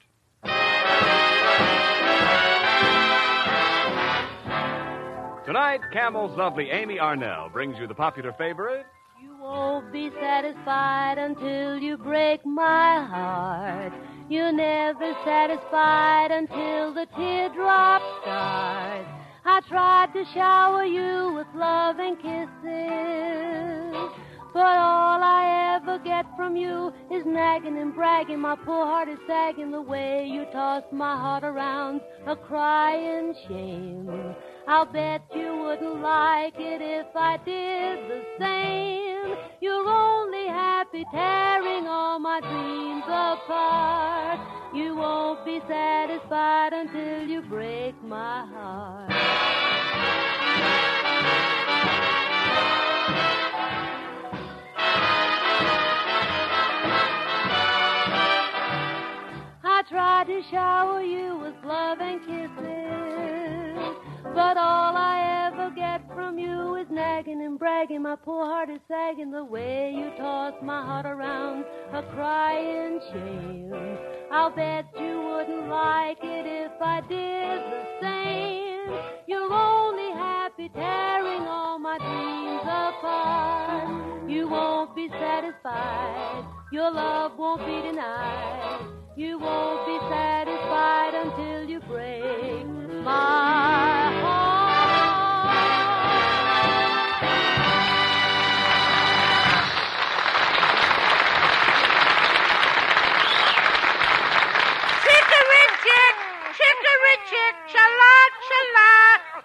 Tonight, 5.47 5.81
Camel's 5.95 6.37
lovely 6.37 6.71
Amy 6.71 6.97
Arnell 6.97 7.53
brings 7.53 7.79
you 7.79 7.87
the 7.87 7.95
popular 7.95 8.33
favorite. 8.33 8.85
You 9.23 9.37
won't 9.41 9.93
be 9.93 10.11
satisfied 10.21 11.19
until 11.19 11.79
you 11.79 11.97
break 11.97 12.45
my 12.45 13.05
heart. 13.05 13.93
You're 14.29 14.51
never 14.53 15.15
satisfied 15.25 16.33
until 16.33 16.93
the 16.93 17.07
teardrop 17.17 18.03
starts. 18.23 19.09
I 19.45 19.61
tried 19.69 20.13
to 20.15 20.25
shower 20.35 20.85
you 20.85 21.33
with 21.35 21.47
love 21.55 22.01
and 22.01 22.19
kisses. 22.19 22.47
But 24.57 24.79
all 24.79 25.23
I 25.23 25.77
ever 25.77 25.99
get 25.99 26.25
from 26.35 26.57
you 26.57 26.91
is 27.13 27.27
nagging 27.27 27.77
and 27.77 27.95
bragging. 27.95 28.41
My 28.41 28.57
poor 28.57 28.87
heart 28.87 29.07
is 29.07 29.19
sagging 29.27 29.71
the 29.71 29.83
way 29.83 30.27
you 30.33 30.47
toss 30.51 30.83
my 30.91 31.15
heart 31.15 31.45
around, 31.45 32.01
a 32.27 32.35
crying 32.35 33.35
shame. 33.47 34.09
I'll 34.67 34.87
bet 34.87 35.21
you 35.35 35.59
wouldn't 35.59 36.01
like 36.01 36.55
it 36.57 36.81
if 36.81 37.07
I 37.15 37.37
did 37.45 38.09
the 38.09 38.23
same. 38.41 39.37
You're 39.61 39.91
only 39.91 40.47
happy 40.47 41.05
tearing 41.13 41.87
all 41.87 42.19
my 42.19 42.41
dreams 42.41 43.05
apart. 43.05 44.41
You 44.75 44.97
won't 44.97 45.45
be 45.45 45.61
satisfied 45.69 46.73
until 46.73 47.29
you 47.29 47.43
break 47.43 47.95
my 48.03 48.47
heart. 48.47 49.13
Tried 59.97 60.27
to 60.27 60.43
shower 60.51 61.01
you 61.01 61.39
with 61.39 61.55
love 61.65 62.01
and 62.03 62.21
kisses, 62.21 63.97
but 64.35 64.59
all 64.59 64.95
I 64.95 65.49
ever 65.51 65.71
get 65.75 66.07
from 66.15 66.39
you 66.39 66.75
is 66.75 66.87
nagging 66.91 67.41
and 67.43 67.59
bragging. 67.59 68.03
My 68.03 68.17
poor 68.17 68.45
heart 68.45 68.69
is 68.69 68.81
sagging 68.89 69.31
the 69.31 69.43
way 69.43 69.95
you 69.97 70.11
toss 70.19 70.53
my 70.63 70.85
heart 70.85 71.07
around, 71.07 71.65
a 71.95 72.03
crying 72.13 73.01
shame. 73.11 73.73
I'll 74.31 74.51
bet 74.51 74.85
you 75.01 75.19
wouldn't 75.19 75.69
like 75.71 76.19
it 76.23 76.45
if 76.45 76.73
I 76.79 77.01
did 77.01 77.59
the 77.73 77.87
same. 78.03 79.01
You're 79.27 79.51
only 79.51 80.13
happy 80.13 80.69
tearing 80.75 81.49
all 81.49 81.79
my 81.79 81.97
dreams 81.97 82.61
apart. 82.65 84.29
You 84.31 84.47
won't 84.47 84.95
be 84.95 85.09
satisfied. 85.09 86.45
Your 86.71 86.91
love 86.91 87.39
won't 87.39 87.65
be 87.65 87.81
denied. 87.81 89.06
You 89.19 89.39
won't 89.39 89.87
be 89.87 89.99
satisfied 90.11 91.15
until 91.15 91.65
you 91.71 91.81
break 91.81 92.67
my 93.03 94.13
heart. 94.21 94.77
Chicory 105.01 105.65
chick, 105.81 106.15
chicory 106.61 107.17
chick, 107.25 107.55
chala 107.73 108.17
chala, 108.45 108.93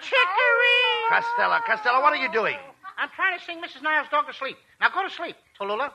chicory. 0.04 0.84
Costello, 1.08 1.60
Costello, 1.66 2.02
what 2.02 2.12
are 2.12 2.18
you 2.18 2.30
doing? 2.34 2.58
I'm 2.98 3.08
trying 3.16 3.40
to 3.40 3.46
sing 3.46 3.62
Mrs. 3.62 3.82
Niles' 3.84 4.08
dog 4.12 4.28
to 4.28 4.34
sleep. 4.34 4.58
Now 4.82 4.90
go 4.90 5.08
to 5.08 5.10
sleep, 5.16 5.38
Tallulah. 5.58 5.94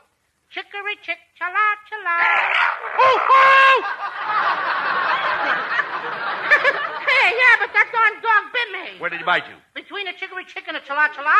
Chicory 0.56 0.96
chick, 1.02 1.18
chala 1.36 1.76
chala. 1.84 2.16
oh, 2.96 3.18
oh! 3.28 3.76
hey, 7.04 7.28
yeah, 7.36 7.60
but 7.60 7.68
that 7.76 7.92
darn 7.92 8.16
dog 8.24 8.44
bit 8.56 8.68
me. 8.72 8.98
Where 8.98 9.10
did 9.10 9.18
he 9.18 9.24
bite 9.26 9.44
you? 9.48 9.56
Between 9.74 10.08
a 10.08 10.14
chicory 10.14 10.46
chick 10.46 10.64
and 10.66 10.78
a 10.78 10.80
chala 10.80 11.08
chala. 11.12 11.36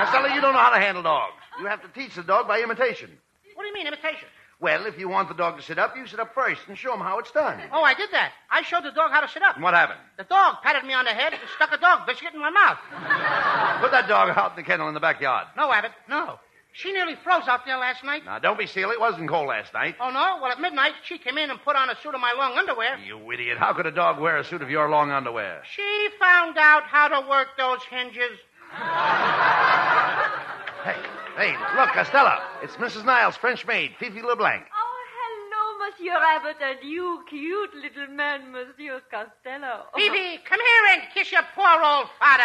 Costello, 0.00 0.32
you 0.34 0.40
don't 0.40 0.54
know 0.54 0.64
how 0.64 0.72
to 0.72 0.80
handle 0.80 1.02
dogs. 1.02 1.34
You 1.60 1.66
have 1.66 1.82
to 1.82 1.88
teach 1.88 2.14
the 2.14 2.22
dog 2.22 2.48
by 2.48 2.62
imitation. 2.62 3.10
What 3.52 3.64
do 3.64 3.68
you 3.68 3.74
mean, 3.74 3.86
imitation? 3.86 4.28
Well, 4.60 4.86
if 4.86 4.98
you 4.98 5.10
want 5.10 5.28
the 5.28 5.34
dog 5.34 5.58
to 5.58 5.62
sit 5.62 5.78
up, 5.78 5.94
you 5.94 6.06
sit 6.06 6.18
up 6.18 6.32
first 6.32 6.62
and 6.68 6.78
show 6.78 6.94
him 6.94 7.00
how 7.00 7.18
it's 7.18 7.32
done. 7.32 7.60
Oh, 7.70 7.82
I 7.82 7.92
did 7.92 8.08
that. 8.12 8.32
I 8.50 8.62
showed 8.62 8.84
the 8.84 8.92
dog 8.92 9.10
how 9.10 9.20
to 9.20 9.28
sit 9.28 9.42
up. 9.42 9.56
And 9.56 9.62
what 9.62 9.74
happened? 9.74 10.00
The 10.16 10.24
dog 10.24 10.62
patted 10.62 10.88
me 10.88 10.94
on 10.94 11.04
the 11.04 11.10
head 11.12 11.34
and 11.34 11.42
stuck 11.56 11.70
a 11.70 11.76
dog 11.76 12.06
biscuit 12.06 12.32
in 12.32 12.40
my 12.40 12.48
mouth. 12.48 12.78
Put 13.82 13.90
that 13.90 14.08
dog 14.08 14.32
out 14.34 14.52
in 14.52 14.56
the 14.56 14.62
kennel 14.62 14.88
in 14.88 14.94
the 14.94 15.00
backyard. 15.00 15.48
No, 15.54 15.70
Abbott, 15.70 15.92
no. 16.08 16.38
She 16.76 16.92
nearly 16.92 17.14
froze 17.24 17.48
out 17.48 17.64
there 17.64 17.78
last 17.78 18.04
night. 18.04 18.26
Now, 18.26 18.38
don't 18.38 18.58
be 18.58 18.66
silly. 18.66 18.92
It 18.92 19.00
wasn't 19.00 19.30
cold 19.30 19.48
last 19.48 19.72
night. 19.72 19.96
Oh, 19.98 20.10
no? 20.10 20.38
Well, 20.42 20.52
at 20.52 20.60
midnight, 20.60 20.92
she 21.04 21.16
came 21.16 21.38
in 21.38 21.48
and 21.48 21.58
put 21.62 21.74
on 21.74 21.88
a 21.88 21.94
suit 22.02 22.14
of 22.14 22.20
my 22.20 22.34
long 22.36 22.58
underwear. 22.58 22.98
You 22.98 23.32
idiot. 23.32 23.56
How 23.56 23.72
could 23.72 23.86
a 23.86 23.90
dog 23.90 24.20
wear 24.20 24.36
a 24.36 24.44
suit 24.44 24.60
of 24.60 24.68
your 24.68 24.90
long 24.90 25.10
underwear? 25.10 25.62
She 25.74 26.08
found 26.20 26.58
out 26.58 26.82
how 26.82 27.08
to 27.08 27.26
work 27.26 27.48
those 27.56 27.78
hinges. 27.88 28.38
Hey, 30.84 30.96
hey, 31.38 31.56
look, 31.76 31.88
Costello. 31.94 32.42
It's 32.62 32.74
Mrs. 32.76 33.06
Niles' 33.06 33.36
French 33.36 33.66
maid, 33.66 33.92
Fifi 33.98 34.20
LeBlanc. 34.20 34.66
Oh, 34.76 35.04
hello, 35.16 35.78
Monsieur 35.88 36.12
Abbott, 36.12 36.56
and 36.60 36.78
you 36.82 37.24
cute 37.30 37.74
little 37.74 38.08
man, 38.14 38.52
Monsieur 38.52 39.00
Costello. 39.10 39.86
Phoebe, 39.96 40.40
come 40.44 40.60
here 40.60 40.92
and 40.92 41.02
kiss 41.14 41.32
your 41.32 41.42
poor 41.54 41.82
old 41.82 42.08
father. 42.18 42.44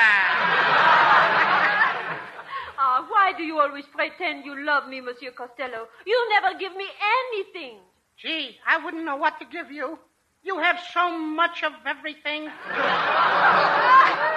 Ah, 2.83 3.05
why 3.07 3.31
do 3.37 3.43
you 3.43 3.59
always 3.59 3.85
pretend 3.85 4.43
you 4.43 4.59
love 4.65 4.87
me, 4.89 5.01
Monsieur 5.01 5.29
Costello? 5.29 5.87
You 6.03 6.29
never 6.29 6.57
give 6.57 6.75
me 6.75 6.87
anything. 7.19 7.77
Gee, 8.17 8.57
I 8.65 8.83
wouldn't 8.83 9.05
know 9.05 9.17
what 9.17 9.37
to 9.39 9.45
give 9.45 9.71
you. 9.71 9.99
You 10.41 10.57
have 10.57 10.79
so 10.91 11.15
much 11.15 11.63
of 11.63 11.73
everything. 11.85 12.49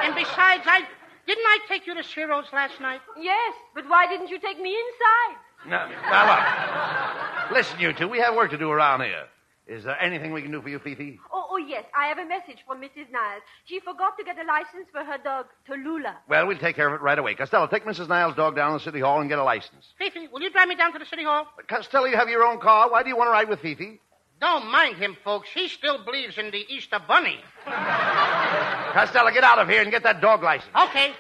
and 0.05 0.15
besides, 0.15 0.65
I 0.67 0.83
didn't 1.27 1.47
I 1.55 1.59
take 1.69 1.87
you 1.87 1.95
to 1.95 2.03
Ciro's 2.03 2.53
last 2.53 2.83
night? 2.83 3.01
Yes, 3.19 3.55
but 3.75 3.89
why 3.89 4.07
didn't 4.07 4.29
you 4.29 4.39
take 4.39 4.61
me 4.61 4.77
inside? 4.77 5.37
Now, 5.67 5.89
now, 6.13 6.29
look. 6.29 7.57
Listen, 7.57 7.81
you 7.81 7.95
two, 7.95 8.09
we 8.09 8.19
have 8.19 8.35
work 8.35 8.51
to 8.51 8.59
do 8.59 8.71
around 8.71 9.01
here. 9.01 9.25
Is 9.67 9.85
there 9.85 9.99
anything 9.99 10.35
we 10.35 10.43
can 10.43 10.51
do 10.51 10.61
for 10.61 10.69
you, 10.69 10.79
Fifi? 10.79 11.19
Oh, 11.33 11.44
oh, 11.55 11.59
yes, 11.59 11.85
I 11.97 12.07
have 12.07 12.19
a 12.19 12.27
message 12.27 12.59
from 12.67 12.81
Mrs. 12.81 13.11
Niles. 13.13 13.43
She 13.65 13.79
forgot 13.81 14.19
to 14.19 14.25
get 14.25 14.37
a 14.39 14.45
license 14.47 14.89
for 14.91 15.05
her 15.05 15.19
dog, 15.23 15.47
Tallulah. 15.69 16.17
Well, 16.29 16.47
we'll 16.47 16.59
take 16.59 16.75
care 16.77 16.89
of 16.89 16.95
it 16.95 17.01
right 17.01 17.19
away. 17.19 17.35
Costello, 17.35 17.67
take 17.67 17.85
Mrs. 17.85 18.09
Niles' 18.09 18.35
dog 18.35 18.57
down 18.57 18.73
to 18.73 18.79
the 18.79 18.85
city 18.85 19.01
hall 19.01 19.21
and 19.21 19.29
get 19.29 19.39
a 19.39 19.45
license. 19.45 19.95
Fifi, 19.99 20.29
will 20.29 20.43
you 20.43 20.51
drive 20.51 20.69
me 20.69 20.75
down 20.75 20.93
to 20.93 20.99
the 20.99 21.07
city 21.07 21.23
hall? 21.23 21.47
But 21.57 21.69
Costello, 21.69 22.07
you 22.07 22.17
have 22.17 22.29
your 22.29 22.45
own 22.45 22.61
car. 22.61 22.91
Why 22.91 23.03
do 23.03 23.09
you 23.09 23.17
want 23.17 23.29
to 23.29 23.33
ride 23.33 23.49
with 23.49 23.61
Fifi? 23.61 24.01
Don't 24.41 24.71
mind 24.71 24.97
him, 24.97 25.17
folks. 25.25 25.49
He 25.55 25.69
still 25.69 26.05
believes 26.05 26.39
in 26.39 26.51
the 26.51 26.65
Easter 26.69 26.99
Bunny. 27.07 27.39
Costello, 27.65 29.31
get 29.31 29.45
out 29.45 29.59
of 29.59 29.69
here 29.69 29.81
and 29.81 29.91
get 29.91 30.03
that 30.03 30.21
dog 30.21 30.43
license. 30.43 30.71
Okay. 30.89 31.13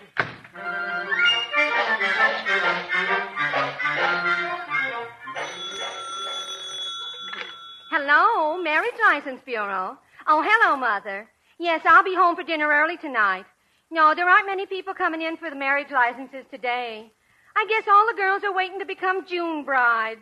Hello, 7.90 8.60
Marriage 8.60 8.98
License 9.08 9.40
Bureau. 9.44 9.96
Oh, 10.26 10.42
hello, 10.44 10.76
Mother. 10.76 11.28
Yes, 11.58 11.82
I'll 11.84 12.04
be 12.04 12.14
home 12.14 12.34
for 12.36 12.42
dinner 12.42 12.68
early 12.68 12.96
tonight. 12.96 13.44
No, 13.90 14.14
there 14.14 14.28
aren't 14.28 14.46
many 14.46 14.66
people 14.66 14.94
coming 14.94 15.22
in 15.22 15.36
for 15.36 15.50
the 15.50 15.56
marriage 15.56 15.90
licenses 15.90 16.44
today. 16.50 17.10
I 17.56 17.66
guess 17.68 17.84
all 17.88 18.06
the 18.06 18.16
girls 18.16 18.42
are 18.42 18.52
waiting 18.54 18.78
to 18.80 18.86
become 18.86 19.26
June 19.26 19.64
brides. 19.64 20.20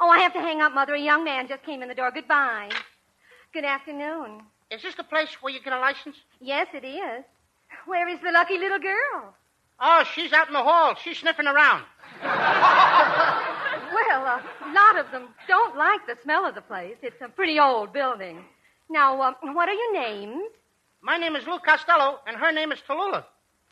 Oh, 0.00 0.08
I 0.10 0.18
have 0.18 0.34
to 0.34 0.40
hang 0.40 0.60
up, 0.60 0.74
Mother. 0.74 0.94
A 0.94 1.00
young 1.00 1.24
man 1.24 1.48
just 1.48 1.62
came 1.62 1.80
in 1.82 1.88
the 1.88 1.94
door. 1.94 2.10
Goodbye. 2.10 2.70
Good 3.54 3.64
afternoon. 3.64 4.42
Is 4.70 4.82
this 4.82 4.94
the 4.96 5.04
place 5.04 5.40
where 5.40 5.52
you 5.52 5.62
get 5.62 5.72
a 5.72 5.78
license? 5.78 6.16
Yes, 6.40 6.66
it 6.74 6.84
is. 6.84 7.24
Where 7.86 8.08
is 8.08 8.18
the 8.20 8.32
lucky 8.32 8.58
little 8.58 8.80
girl? 8.80 9.34
Oh, 9.80 10.04
she's 10.14 10.32
out 10.32 10.48
in 10.48 10.52
the 10.54 10.62
hall. 10.62 10.94
She's 11.02 11.18
sniffing 11.18 11.46
around. 11.46 11.84
Well, 13.92 14.24
a 14.26 14.72
lot 14.74 14.98
of 14.98 15.10
them 15.12 15.28
don't 15.48 15.76
like 15.76 16.06
the 16.06 16.16
smell 16.22 16.44
of 16.44 16.54
the 16.54 16.60
place. 16.60 16.96
It's 17.02 17.20
a 17.22 17.28
pretty 17.28 17.58
old 17.58 17.92
building. 17.92 18.44
Now, 18.88 19.20
uh, 19.20 19.32
what 19.52 19.68
are 19.68 19.74
your 19.74 19.92
names? 19.92 20.50
My 21.02 21.16
name 21.16 21.36
is 21.36 21.46
Lou 21.46 21.58
Costello, 21.58 22.18
and 22.26 22.36
her 22.36 22.52
name 22.52 22.72
is 22.72 22.78
Tallulah. 22.88 23.24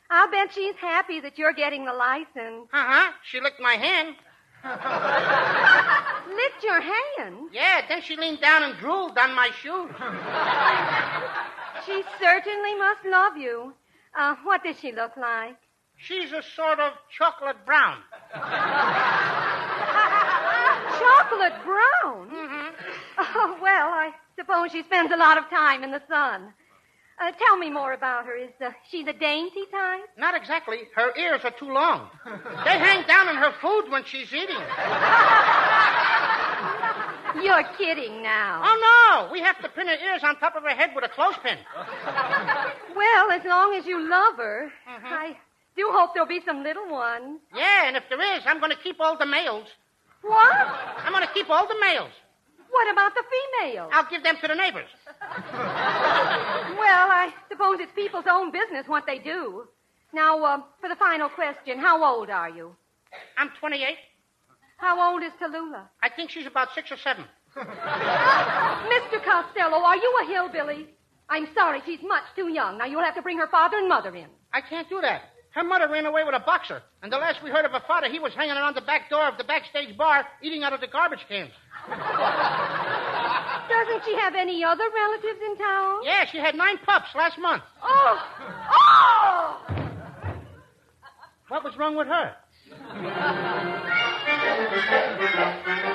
I'll 0.09 0.29
bet 0.29 0.53
she's 0.53 0.75
happy 0.75 1.19
that 1.21 1.37
you're 1.37 1.53
getting 1.53 1.85
the 1.85 1.93
license. 1.93 2.69
Uh-huh. 2.71 3.11
She 3.29 3.39
licked 3.41 3.59
my 3.59 3.73
hand. 3.73 4.15
Licked 6.35 6.63
your 6.63 6.81
hand? 6.81 7.49
Yeah, 7.53 7.81
then 7.87 8.01
she 8.01 8.15
leaned 8.15 8.41
down 8.41 8.63
and 8.63 8.75
drooled 8.79 9.15
on 9.17 9.35
my 9.35 9.51
shoes. 9.61 9.91
She 11.85 12.03
certainly 12.19 12.75
must 12.75 13.05
love 13.05 13.37
you. 13.37 13.73
Uh, 14.17 14.35
what 14.43 14.63
does 14.63 14.79
she 14.79 14.91
look 14.91 15.15
like? 15.17 15.55
She's 15.97 16.31
a 16.31 16.41
sort 16.55 16.79
of 16.79 16.93
chocolate 17.15 17.63
brown. 17.65 17.99
Chocolate 20.99 21.63
brown? 21.63 22.29
Mm-hmm. 22.29 22.69
Oh, 23.37 23.57
well, 23.61 23.87
I 23.89 24.11
suppose 24.35 24.71
she 24.71 24.83
spends 24.83 25.11
a 25.11 25.17
lot 25.17 25.37
of 25.37 25.49
time 25.49 25.83
in 25.83 25.91
the 25.91 26.01
sun. 26.09 26.53
Uh, 27.21 27.31
tell 27.45 27.55
me 27.57 27.69
more 27.69 27.93
about 27.93 28.25
her. 28.25 28.35
Is 28.35 28.49
uh, 28.59 28.71
she 28.91 29.03
the 29.03 29.13
dainty 29.13 29.63
type? 29.71 30.01
Not 30.17 30.35
exactly. 30.35 30.79
Her 30.95 31.15
ears 31.17 31.41
are 31.45 31.53
too 31.57 31.71
long. 31.71 32.09
They 32.25 32.77
hang 32.77 33.07
down 33.07 33.29
in 33.29 33.35
her 33.37 33.53
food 33.61 33.89
when 33.89 34.03
she's 34.03 34.33
eating. 34.33 34.59
You're 37.41 37.63
kidding 37.77 38.21
now. 38.21 38.61
Oh, 38.63 39.25
no. 39.27 39.31
We 39.31 39.41
have 39.41 39.59
to 39.61 39.69
pin 39.69 39.87
her 39.87 39.95
ears 39.95 40.21
on 40.23 40.37
top 40.39 40.55
of 40.55 40.63
her 40.63 40.69
head 40.69 40.91
with 40.95 41.03
a 41.05 41.09
clothespin. 41.09 41.57
Well, 42.95 43.29
as 43.31 43.41
long 43.45 43.75
as 43.75 43.85
you 43.85 44.09
love 44.09 44.37
her, 44.37 44.71
I 44.87 45.35
do 45.75 45.89
hope 45.91 46.11
there'll 46.13 46.29
be 46.29 46.39
some 46.45 46.63
little 46.63 46.89
ones. 46.89 47.39
Yeah, 47.53 47.87
and 47.87 47.97
if 47.97 48.03
there 48.09 48.21
is, 48.37 48.43
I'm 48.45 48.59
going 48.59 48.71
to 48.71 48.77
keep 48.81 49.01
all 49.01 49.17
the 49.17 49.25
males. 49.25 49.67
What? 50.21 50.55
I'm 50.55 51.11
going 51.11 51.27
to 51.27 51.33
keep 51.33 51.49
all 51.49 51.67
the 51.67 51.75
males. 51.81 52.11
What 52.75 52.91
about 52.91 53.13
the 53.15 53.23
females? 53.33 53.89
I'll 53.93 54.09
give 54.09 54.23
them 54.23 54.35
to 54.41 54.47
the 54.47 54.55
neighbors. 54.55 54.89
Well, 56.75 57.07
I 57.09 57.33
suppose 57.49 57.77
it's 57.79 57.91
people's 57.95 58.25
own 58.29 58.51
business 58.51 58.85
what 58.87 59.05
they 59.05 59.17
do. 59.17 59.63
Now, 60.13 60.43
uh, 60.43 60.61
for 60.81 60.89
the 60.89 60.95
final 60.97 61.29
question, 61.29 61.79
how 61.79 62.03
old 62.03 62.29
are 62.29 62.49
you? 62.49 62.75
I'm 63.37 63.49
28. 63.59 63.95
How 64.77 65.13
old 65.13 65.23
is 65.23 65.31
Tallulah? 65.41 65.83
I 66.03 66.09
think 66.09 66.31
she's 66.31 66.45
about 66.45 66.67
six 66.75 66.91
or 66.91 66.97
seven. 66.97 67.23
Mr. 67.55 69.23
Costello, 69.23 69.77
are 69.83 69.95
you 69.95 70.19
a 70.23 70.25
hillbilly? 70.27 70.87
I'm 71.29 71.47
sorry, 71.55 71.81
she's 71.85 72.01
much 72.03 72.23
too 72.35 72.49
young. 72.49 72.77
Now 72.77 72.85
you'll 72.85 73.03
have 73.03 73.15
to 73.15 73.21
bring 73.21 73.37
her 73.39 73.47
father 73.47 73.77
and 73.77 73.87
mother 73.87 74.13
in. 74.15 74.27
I 74.53 74.61
can't 74.61 74.89
do 74.89 74.99
that. 75.01 75.21
Her 75.55 75.63
mother 75.63 75.87
ran 75.87 76.05
away 76.05 76.25
with 76.25 76.35
a 76.35 76.39
boxer, 76.39 76.83
and 77.01 77.09
the 77.09 77.17
last 77.17 77.41
we 77.41 77.49
heard 77.49 77.63
of 77.63 77.71
her 77.71 77.81
father, 77.87 78.09
he 78.09 78.19
was 78.19 78.33
hanging 78.33 78.57
around 78.57 78.75
the 78.75 78.81
back 78.81 79.09
door 79.09 79.25
of 79.25 79.37
the 79.37 79.45
backstage 79.45 79.97
bar 79.97 80.27
eating 80.41 80.63
out 80.63 80.73
of 80.73 80.81
the 80.81 80.87
garbage 80.87 81.25
cans. 81.29 81.51
Doesn't 83.69 84.03
she 84.03 84.15
have 84.17 84.35
any 84.35 84.65
other 84.65 84.83
relatives 84.93 85.39
in 85.45 85.55
town? 85.57 86.01
Yeah, 86.03 86.25
she 86.29 86.39
had 86.39 86.55
nine 86.55 86.77
pups 86.85 87.07
last 87.15 87.37
month. 87.39 87.63
Oh! 87.81 88.19
Oh! 88.73 89.61
What 91.47 91.63
was 91.63 91.77
wrong 91.77 91.95
with 91.95 92.07
her? 92.07 92.35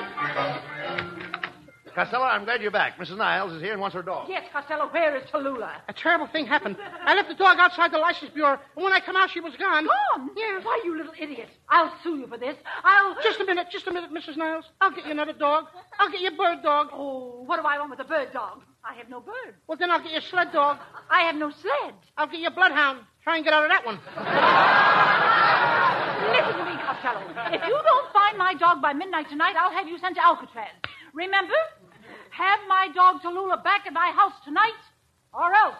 Costello, 2.01 2.25
I'm 2.25 2.45
glad 2.45 2.63
you're 2.63 2.71
back. 2.71 2.97
Mrs. 2.97 3.17
Niles 3.17 3.53
is 3.53 3.61
here 3.61 3.73
and 3.73 3.79
wants 3.79 3.93
her 3.93 4.01
dog. 4.01 4.25
Yes, 4.27 4.43
Costello, 4.51 4.87
where 4.89 5.15
is 5.15 5.23
Tallulah? 5.29 5.81
A 5.87 5.93
terrible 5.93 6.25
thing 6.25 6.47
happened. 6.47 6.75
I 7.05 7.13
left 7.13 7.29
the 7.29 7.35
dog 7.35 7.59
outside 7.59 7.91
the 7.93 7.99
license 7.99 8.31
bureau, 8.31 8.57
and 8.75 8.83
when 8.83 8.91
I 8.91 8.99
come 9.01 9.15
out, 9.15 9.29
she 9.29 9.39
was 9.39 9.55
gone. 9.55 9.85
Gone? 9.85 10.31
Yes. 10.35 10.65
Why, 10.65 10.81
you 10.83 10.97
little 10.97 11.13
idiot. 11.21 11.49
I'll 11.69 11.93
sue 12.01 12.17
you 12.17 12.25
for 12.25 12.39
this. 12.39 12.55
I'll. 12.83 13.15
Just 13.21 13.39
a 13.39 13.45
minute, 13.45 13.67
just 13.71 13.85
a 13.85 13.93
minute, 13.93 14.09
Mrs. 14.11 14.35
Niles. 14.35 14.65
I'll 14.81 14.89
get 14.89 15.05
you 15.05 15.11
another 15.11 15.33
dog. 15.33 15.65
I'll 15.99 16.09
get 16.09 16.21
you 16.21 16.29
a 16.29 16.35
bird 16.35 16.63
dog. 16.63 16.87
Oh, 16.91 17.43
what 17.45 17.57
do 17.61 17.67
I 17.67 17.77
want 17.77 17.91
with 17.91 17.99
a 17.99 18.03
bird 18.09 18.33
dog? 18.33 18.63
I 18.83 18.95
have 18.95 19.07
no 19.07 19.19
bird. 19.19 19.53
Well, 19.67 19.77
then 19.77 19.91
I'll 19.91 20.01
get 20.01 20.11
you 20.11 20.17
a 20.17 20.21
sled 20.21 20.51
dog. 20.51 20.79
I 21.07 21.21
have 21.23 21.35
no 21.35 21.51
sled. 21.51 21.93
I'll 22.17 22.25
get 22.25 22.39
you 22.39 22.47
a 22.47 22.51
bloodhound. 22.51 23.01
Try 23.23 23.35
and 23.35 23.45
get 23.45 23.53
out 23.53 23.63
of 23.63 23.69
that 23.69 23.85
one. 23.85 23.99
Listen 26.33 26.57
to 26.57 26.65
me, 26.65 26.81
Costello. 26.81 27.21
If 27.53 27.61
you 27.61 27.77
don't 27.77 28.11
find 28.11 28.39
my 28.39 28.55
dog 28.55 28.81
by 28.81 28.93
midnight 28.93 29.29
tonight, 29.29 29.55
I'll 29.55 29.71
have 29.71 29.87
you 29.87 29.99
sent 29.99 30.15
to 30.15 30.23
Alcatraz. 30.23 30.69
Remember? 31.13 31.53
Have 32.41 32.59
my 32.67 32.87
dog 32.95 33.21
Tallulah 33.21 33.63
back 33.63 33.85
at 33.85 33.93
my 33.93 34.11
house 34.15 34.33
tonight, 34.43 34.73
or 35.31 35.53
else. 35.53 35.75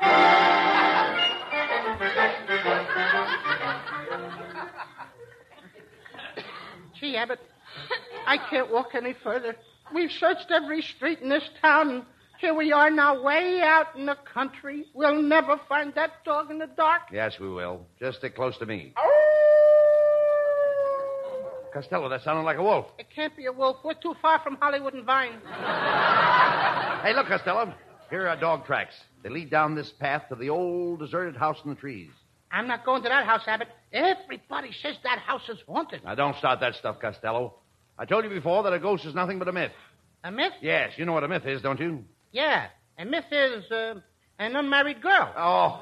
Gee, 7.00 7.16
Abbott, 7.16 7.40
I 8.24 8.36
can't 8.48 8.70
walk 8.70 8.90
any 8.94 9.14
further. 9.24 9.56
We've 9.92 10.12
searched 10.12 10.46
every 10.50 10.80
street 10.80 11.18
in 11.18 11.28
this 11.28 11.42
town, 11.60 11.90
and 11.90 12.02
here 12.38 12.54
we 12.54 12.70
are 12.70 12.88
now, 12.88 13.20
way 13.20 13.60
out 13.60 13.96
in 13.96 14.06
the 14.06 14.16
country. 14.32 14.84
We'll 14.94 15.20
never 15.20 15.58
find 15.68 15.92
that 15.96 16.22
dog 16.24 16.52
in 16.52 16.58
the 16.58 16.68
dark. 16.68 17.02
Yes, 17.12 17.40
we 17.40 17.48
will. 17.48 17.84
Just 17.98 18.18
stick 18.18 18.36
close 18.36 18.56
to 18.58 18.66
me. 18.66 18.92
Oh, 18.96 19.13
Costello, 21.74 22.08
that 22.08 22.22
sounded 22.22 22.42
like 22.42 22.56
a 22.56 22.62
wolf. 22.62 22.86
It 22.98 23.08
can't 23.14 23.36
be 23.36 23.46
a 23.46 23.52
wolf. 23.52 23.78
We're 23.84 23.94
too 23.94 24.14
far 24.22 24.38
from 24.38 24.56
Hollywood 24.60 24.94
and 24.94 25.04
Vine. 25.04 25.40
Hey, 27.02 27.12
look, 27.14 27.26
Costello. 27.26 27.74
Here 28.10 28.28
are 28.28 28.36
dog 28.38 28.64
tracks. 28.64 28.94
They 29.24 29.28
lead 29.28 29.50
down 29.50 29.74
this 29.74 29.90
path 29.90 30.22
to 30.28 30.36
the 30.36 30.50
old 30.50 31.00
deserted 31.00 31.36
house 31.36 31.58
in 31.64 31.70
the 31.70 31.76
trees. 31.76 32.10
I'm 32.52 32.68
not 32.68 32.84
going 32.84 33.02
to 33.02 33.08
that 33.08 33.26
house, 33.26 33.42
Abbott. 33.48 33.68
Everybody 33.92 34.70
says 34.80 34.94
that 35.02 35.18
house 35.18 35.48
is 35.48 35.58
haunted. 35.66 36.04
Now, 36.04 36.14
don't 36.14 36.36
start 36.36 36.60
that 36.60 36.76
stuff, 36.76 37.00
Costello. 37.00 37.54
I 37.98 38.04
told 38.04 38.22
you 38.22 38.30
before 38.30 38.62
that 38.62 38.72
a 38.72 38.78
ghost 38.78 39.04
is 39.04 39.14
nothing 39.14 39.40
but 39.40 39.48
a 39.48 39.52
myth. 39.52 39.72
A 40.22 40.30
myth? 40.30 40.52
Yes, 40.62 40.92
you 40.96 41.04
know 41.04 41.12
what 41.12 41.24
a 41.24 41.28
myth 41.28 41.44
is, 41.44 41.60
don't 41.60 41.80
you? 41.80 42.04
Yeah. 42.30 42.66
A 42.98 43.04
myth 43.04 43.24
is 43.32 43.68
uh, 43.72 43.94
an 44.38 44.54
unmarried 44.54 45.02
girl. 45.02 45.32
Oh. 45.36 45.80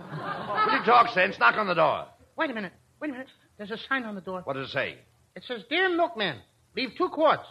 Will 0.67 0.79
you 0.79 0.85
talk 0.87 1.13
sense? 1.13 1.39
Knock 1.39 1.57
on 1.57 1.67
the 1.67 1.75
door. 1.75 2.07
Wait 2.37 2.51
a 2.51 2.55
minute. 2.55 2.73
Wait 2.99 3.11
a 3.11 3.13
minute. 3.13 3.29
There's 3.59 3.71
a 3.71 3.79
sign 3.89 4.05
on 4.05 4.15
the 4.15 4.23
door. 4.23 4.41
What 4.45 4.55
does 4.55 4.71
it 4.71 4.73
say? 4.73 4.97
It 5.35 5.45
says, 5.47 5.63
Dear 5.69 5.89
milkman, 5.95 6.39
leave 6.77 6.91
two 6.97 7.09
quarts 7.09 7.47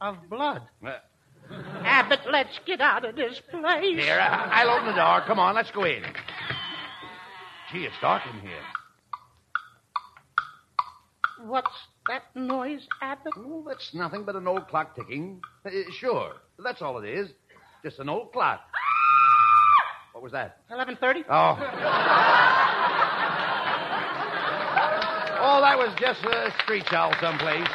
of 0.00 0.16
blood. 0.30 0.62
Uh. 0.84 0.90
Ah, 1.50 1.82
Abbott, 1.84 2.20
let's 2.30 2.58
get 2.66 2.80
out 2.80 3.04
of 3.04 3.16
this 3.16 3.40
place. 3.50 3.98
Here, 3.98 4.18
I- 4.18 4.62
I'll 4.62 4.70
open 4.70 4.86
the 4.86 4.94
door. 4.94 5.22
Come 5.26 5.38
on, 5.38 5.54
let's 5.54 5.70
go 5.72 5.84
in. 5.84 6.02
Gee, 7.72 7.84
it's 7.84 7.94
dark 8.00 8.22
in 8.32 8.40
here. 8.40 8.62
What's 11.44 11.68
that 12.08 12.22
noise, 12.34 12.86
Abbott? 13.00 13.32
Oh, 13.36 13.64
that's 13.66 13.92
nothing 13.94 14.24
but 14.24 14.36
an 14.36 14.46
old 14.46 14.68
clock 14.68 14.94
ticking. 14.94 15.40
Uh, 15.66 15.70
sure, 15.98 16.34
that's 16.62 16.80
all 16.80 16.98
it 16.98 17.08
is. 17.08 17.28
Just 17.84 17.98
an 17.98 18.08
old 18.08 18.32
clock. 18.32 18.60
Ah! 18.74 20.12
What 20.12 20.22
was 20.22 20.32
that? 20.32 20.58
11.30? 20.70 21.24
Oh. 21.28 21.56
Oh, 25.42 25.60
that 25.60 25.76
was 25.76 25.92
just 25.98 26.24
a 26.24 26.52
street 26.62 26.90
owl 26.92 27.12
someplace. 27.20 27.66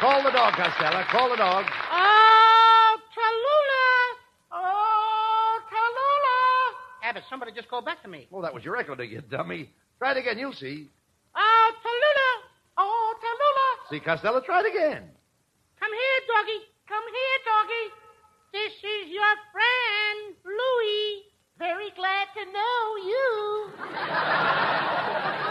Call 0.00 0.22
the 0.22 0.30
dog, 0.30 0.54
Costello. 0.54 1.02
Call 1.10 1.28
the 1.30 1.36
dog. 1.36 1.64
Oh, 1.90 2.96
Tallulah! 3.16 4.16
Oh, 4.52 5.58
Tallulah! 5.66 6.74
Abbott, 7.08 7.24
somebody 7.28 7.50
just 7.52 7.68
called 7.68 7.84
back 7.84 8.00
to 8.02 8.08
me. 8.08 8.28
Oh, 8.32 8.40
that 8.42 8.54
was 8.54 8.64
your 8.64 8.76
echo, 8.76 8.94
you 9.02 9.20
dummy. 9.22 9.70
Try 9.98 10.12
it 10.12 10.18
again, 10.18 10.38
you'll 10.38 10.52
see. 10.52 10.88
Oh, 11.34 11.72
Tallulah! 11.82 12.42
Oh, 12.78 13.14
Tallulah! 13.18 13.88
See, 13.90 13.98
Costello, 13.98 14.40
try 14.40 14.60
it 14.60 14.66
again. 14.70 15.10
Come 15.80 15.92
here, 15.92 16.20
doggy. 16.28 16.60
Come 16.86 17.04
here, 17.04 17.38
doggy. 17.44 17.90
This 18.52 18.72
is 18.72 19.08
your 19.10 19.36
friend, 19.52 20.36
Louie. 20.44 21.24
Very 21.58 21.90
glad 21.96 22.28
to 22.34 22.44
know 22.52 22.96
you. 23.04 23.72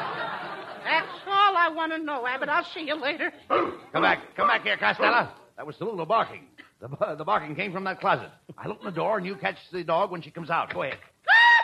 That's 1.58 1.70
all 1.70 1.74
I 1.74 1.76
want 1.76 1.91
to 1.93 2.00
know, 2.00 2.26
Abbott. 2.28 2.50
I'll 2.50 2.65
see 2.65 2.82
you 2.86 2.96
later. 2.96 3.32
Come 3.50 4.02
back. 4.02 4.36
Come 4.36 4.48
back 4.48 4.63
here, 4.63 4.78
Costello. 4.78 5.30
That 5.56 5.65
was 5.65 5.76
Tallulah 5.78 6.08
barking. 6.08 6.43
The, 6.80 7.15
the 7.15 7.24
barking 7.26 7.56
came 7.56 7.72
from 7.74 7.84
that 7.86 8.00
closet. 8.00 8.30
I'll 8.58 8.72
open 8.72 8.86
the 8.86 8.91
door 8.91 9.17
and 9.17 9.26
you 9.26 9.36
catch 9.36 9.58
the 9.72 9.84
dog 9.84 10.12
when 10.12 10.22
she 10.22 10.30
comes 10.30 10.52
out. 10.52 10.72
Go 10.74 10.84
ahead. 10.84 11.00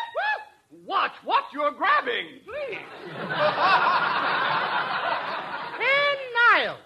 Watch 0.85 1.11
what 1.23 1.43
you're 1.53 1.71
grabbing, 1.71 2.25
please. 2.43 2.79
Ken 5.77 6.17
Niles, 6.53 6.79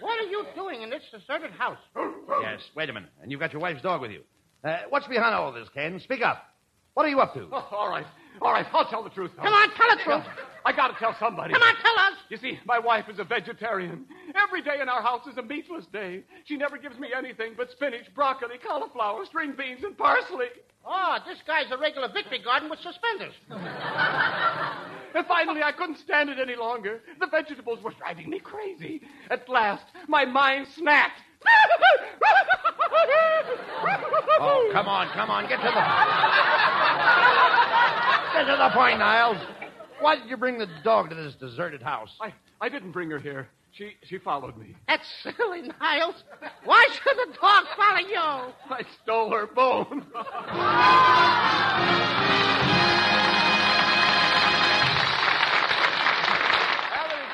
what 0.00 0.20
are 0.20 0.30
you 0.30 0.46
doing 0.54 0.82
in 0.82 0.90
this 0.90 1.02
deserted 1.10 1.50
house? 1.52 1.78
Yes, 2.42 2.60
wait 2.74 2.90
a 2.90 2.92
minute. 2.92 3.10
And 3.22 3.30
you've 3.30 3.38
got 3.38 3.52
your 3.52 3.60
wife's 3.62 3.82
dog 3.82 4.00
with 4.00 4.10
you. 4.10 4.22
Uh, 4.64 4.78
what's 4.88 5.06
behind 5.06 5.34
all 5.34 5.52
this, 5.52 5.68
Ken? 5.72 6.00
Speak 6.00 6.20
up. 6.22 6.42
What 6.94 7.06
are 7.06 7.08
you 7.08 7.20
up 7.20 7.32
to? 7.34 7.48
Oh, 7.52 7.68
all 7.70 7.88
right, 7.88 8.06
all 8.42 8.52
right. 8.52 8.66
I'll 8.72 8.86
tell 8.88 9.02
the 9.02 9.10
truth. 9.10 9.30
Come 9.36 9.52
on, 9.52 9.70
tell 9.74 9.96
the 9.96 10.02
truth. 10.02 10.24
I 10.64 10.72
got 10.72 10.88
to 10.88 10.94
tell 10.98 11.14
somebody. 11.18 11.52
Come 11.52 11.62
on, 11.62 11.74
tell 11.76 11.98
us. 11.98 12.14
You 12.30 12.38
see, 12.38 12.58
my 12.64 12.78
wife 12.78 13.08
is 13.08 13.18
a 13.18 13.24
vegetarian. 13.24 14.06
Every 14.34 14.62
day 14.62 14.80
in 14.80 14.88
our 14.88 15.02
house 15.02 15.26
is 15.26 15.36
a 15.36 15.42
meatless 15.42 15.86
day. 15.92 16.22
She 16.44 16.56
never 16.56 16.78
gives 16.78 16.98
me 16.98 17.08
anything 17.16 17.52
but 17.56 17.70
spinach, 17.70 18.06
broccoli, 18.14 18.56
cauliflower, 18.66 19.24
string 19.26 19.54
beans, 19.56 19.84
and 19.84 19.96
parsley. 19.96 20.46
Oh, 20.86 21.18
this 21.26 21.38
guy's 21.46 21.70
a 21.70 21.76
regular 21.78 22.08
victory 22.12 22.40
garden 22.42 22.70
with 22.70 22.80
suspenders. 22.80 23.34
And 25.14 25.24
finally, 25.28 25.62
I 25.62 25.70
couldn't 25.70 25.98
stand 25.98 26.28
it 26.28 26.40
any 26.40 26.56
longer. 26.56 27.00
The 27.20 27.28
vegetables 27.28 27.80
were 27.84 27.92
driving 27.92 28.28
me 28.28 28.40
crazy. 28.40 29.00
At 29.30 29.48
last, 29.48 29.84
my 30.08 30.24
mind 30.24 30.66
snapped. 30.74 31.20
Oh, 34.40 34.68
come 34.72 34.88
on, 34.88 35.08
come 35.10 35.30
on. 35.30 35.48
Get 35.48 35.58
to 35.58 35.62
the. 35.62 37.60
Get 38.34 38.46
to 38.46 38.56
the 38.56 38.70
point, 38.70 38.98
Niles. 38.98 39.38
Why 40.00 40.16
did 40.16 40.28
you 40.28 40.36
bring 40.36 40.58
the 40.58 40.66
dog 40.82 41.08
to 41.10 41.14
this 41.14 41.36
deserted 41.36 41.80
house? 41.80 42.16
I, 42.20 42.32
I 42.60 42.68
didn't 42.68 42.90
bring 42.90 43.08
her 43.10 43.20
here. 43.20 43.48
She, 43.70 43.92
she 44.02 44.18
followed 44.18 44.56
me. 44.56 44.74
That's 44.88 45.06
silly, 45.22 45.62
Niles. 45.80 46.24
Why 46.64 46.84
should 46.90 47.16
the 47.16 47.32
dog 47.40 47.64
follow 47.76 47.98
you? 47.98 48.52
I 48.70 48.82
stole 49.02 49.30
her 49.30 49.46
bone. 49.46 50.04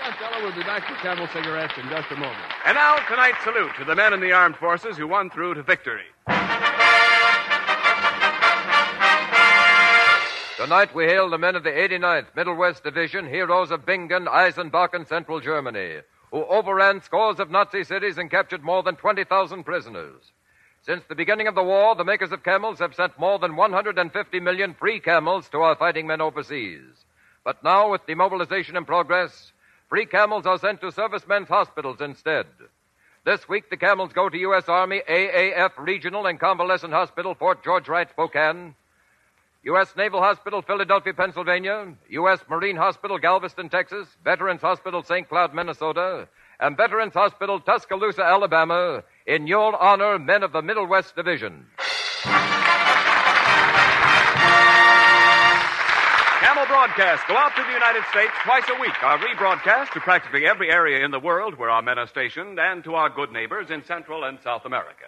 Costello 0.03 0.45
will 0.45 0.55
be 0.55 0.63
back 0.65 0.87
with 0.91 0.99
Camel 0.99 1.27
cigarettes 1.33 1.73
in 1.83 1.89
just 1.89 2.11
a 2.11 2.17
moment. 2.17 2.37
And 2.67 2.75
now, 2.75 2.97
tonight's 3.09 3.43
salute 3.43 3.73
to 3.79 3.85
the 3.87 3.95
men 3.95 4.13
in 4.13 4.21
the 4.21 4.33
armed 4.33 4.57
forces 4.57 4.99
who 4.99 5.09
won 5.09 5.31
through 5.31 5.55
to 5.55 5.63
victory. 5.63 6.05
Tonight 10.71 10.95
we 10.95 11.07
hail 11.07 11.29
the 11.29 11.37
men 11.37 11.57
of 11.57 11.65
the 11.65 11.71
89th 11.73 12.37
Middle 12.37 12.55
West 12.55 12.85
Division, 12.85 13.27
heroes 13.27 13.73
of 13.73 13.85
Bingen, 13.85 14.29
Eisenach, 14.29 14.95
and 14.95 15.05
Central 15.05 15.41
Germany, 15.41 15.97
who 16.31 16.45
overran 16.45 17.03
scores 17.03 17.41
of 17.41 17.51
Nazi 17.51 17.83
cities 17.83 18.19
and 18.19 18.31
captured 18.31 18.63
more 18.63 18.85
than 18.85 18.95
20,000 18.95 19.65
prisoners. 19.65 20.31
Since 20.83 21.03
the 21.09 21.17
beginning 21.17 21.49
of 21.49 21.57
the 21.57 21.63
war, 21.65 21.97
the 21.97 22.05
makers 22.05 22.31
of 22.31 22.45
camels 22.45 22.79
have 22.79 22.95
sent 22.95 23.19
more 23.19 23.41
than 23.41 23.57
150 23.57 24.39
million 24.39 24.75
free 24.75 25.01
camels 25.01 25.49
to 25.49 25.59
our 25.59 25.75
fighting 25.75 26.07
men 26.07 26.21
overseas. 26.21 27.05
But 27.43 27.65
now, 27.65 27.91
with 27.91 28.07
demobilization 28.07 28.77
in 28.77 28.85
progress, 28.85 29.51
free 29.89 30.07
camels 30.07 30.47
are 30.47 30.61
sent 30.61 30.83
to 30.83 30.93
servicemen's 30.93 31.49
hospitals 31.49 32.01
instead. 32.01 32.47
This 33.25 33.49
week, 33.49 33.71
the 33.71 33.77
camels 33.77 34.13
go 34.13 34.29
to 34.29 34.39
U.S. 34.39 34.69
Army 34.69 35.03
AAF 35.09 35.73
Regional 35.79 36.27
and 36.27 36.39
Convalescent 36.39 36.93
Hospital, 36.93 37.35
Fort 37.35 37.65
George 37.65 37.89
Wright, 37.89 38.09
Spokane, 38.09 38.77
U.S. 39.65 39.95
Naval 39.95 40.21
Hospital, 40.23 40.63
Philadelphia, 40.63 41.13
Pennsylvania, 41.13 41.93
U.S. 42.09 42.41
Marine 42.49 42.77
Hospital, 42.77 43.19
Galveston, 43.19 43.69
Texas, 43.69 44.09
Veterans 44.25 44.63
Hospital, 44.63 45.03
St. 45.03 45.29
Cloud, 45.29 45.53
Minnesota, 45.55 46.29
and 46.59 46.79
Veterans 46.79 47.13
Hospital, 47.13 47.61
Tuscaloosa, 47.61 48.23
Alabama, 48.23 49.05
in 49.27 49.47
your 49.47 49.77
honor, 49.77 50.19
men 50.19 50.43
of 50.43 50.53
the 50.53 50.63
Middle 50.63 50.87
West 50.87 51.15
Division. 51.15 51.67
Camel 56.41 56.65
broadcasts 56.67 57.27
go 57.29 57.37
out 57.37 57.55
to 57.55 57.63
the 57.63 57.73
United 57.73 58.03
States 58.11 58.33
twice 58.43 58.65
a 58.71 58.81
week, 58.81 59.03
are 59.03 59.19
rebroadcast 59.19 59.91
to 59.93 60.01
practically 60.01 60.47
every 60.47 60.71
area 60.71 61.05
in 61.05 61.11
the 61.11 61.21
world 61.21 61.59
where 61.59 61.69
our 61.69 61.83
men 61.83 61.99
are 61.99 62.07
stationed 62.07 62.59
and 62.59 62.83
to 62.85 62.95
our 62.95 63.11
good 63.11 63.31
neighbors 63.31 63.71
in 63.71 63.85
Central 63.85 64.25
and 64.25 64.39
South 64.43 64.65
America. 64.65 65.05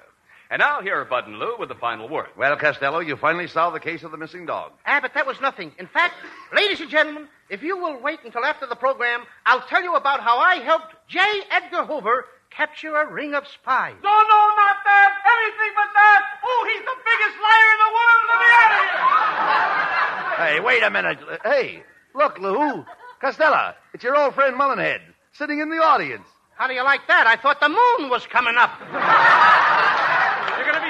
And 0.52 0.60
now, 0.60 0.82
here 0.82 1.00
are 1.00 1.06
Bud 1.06 1.26
and 1.26 1.38
Lou 1.38 1.56
with 1.58 1.70
the 1.70 1.74
final 1.74 2.10
word. 2.10 2.28
Well, 2.36 2.54
Costello, 2.58 2.98
you 2.98 3.16
finally 3.16 3.46
solved 3.46 3.74
the 3.74 3.80
case 3.80 4.02
of 4.02 4.10
the 4.10 4.18
missing 4.18 4.44
dog. 4.44 4.72
Ah, 4.84 4.98
but 5.00 5.14
that 5.14 5.26
was 5.26 5.40
nothing. 5.40 5.72
In 5.78 5.86
fact, 5.86 6.12
ladies 6.54 6.78
and 6.78 6.90
gentlemen, 6.90 7.26
if 7.48 7.62
you 7.62 7.78
will 7.78 7.98
wait 8.02 8.18
until 8.22 8.44
after 8.44 8.66
the 8.66 8.76
program, 8.76 9.22
I'll 9.46 9.62
tell 9.62 9.82
you 9.82 9.94
about 9.94 10.20
how 10.20 10.38
I 10.40 10.56
helped 10.56 10.94
J. 11.08 11.20
Edgar 11.50 11.86
Hoover 11.86 12.26
capture 12.50 12.94
a 12.94 13.10
ring 13.10 13.32
of 13.32 13.48
spies. 13.48 13.94
No, 14.04 14.10
no, 14.10 14.40
not 14.54 14.76
that. 14.84 15.12
Anything 15.24 15.72
but 15.74 15.88
that. 15.96 16.22
Oh, 16.44 16.68
he's 16.68 16.84
the 16.84 16.96
biggest 17.00 17.36
liar 17.40 17.68
in 17.72 17.78
the 17.80 17.92
world. 17.96 18.22
Let 18.28 18.38
me 18.42 18.48
out 18.52 18.72
of 18.76 20.36
here. 20.36 20.46
Hey, 20.46 20.60
wait 20.60 20.82
a 20.82 20.90
minute. 20.90 21.18
Hey, 21.44 21.82
look, 22.14 22.38
Lou. 22.38 22.84
Costello, 23.22 23.72
it's 23.94 24.04
your 24.04 24.18
old 24.18 24.34
friend 24.34 24.54
Mullenhead, 24.54 25.00
sitting 25.32 25.60
in 25.60 25.70
the 25.70 25.78
audience. 25.78 26.26
How 26.56 26.66
do 26.68 26.74
you 26.74 26.84
like 26.84 27.08
that? 27.08 27.26
I 27.26 27.36
thought 27.36 27.58
the 27.58 27.70
moon 27.70 28.10
was 28.10 28.26
coming 28.26 28.56
up. 28.58 29.58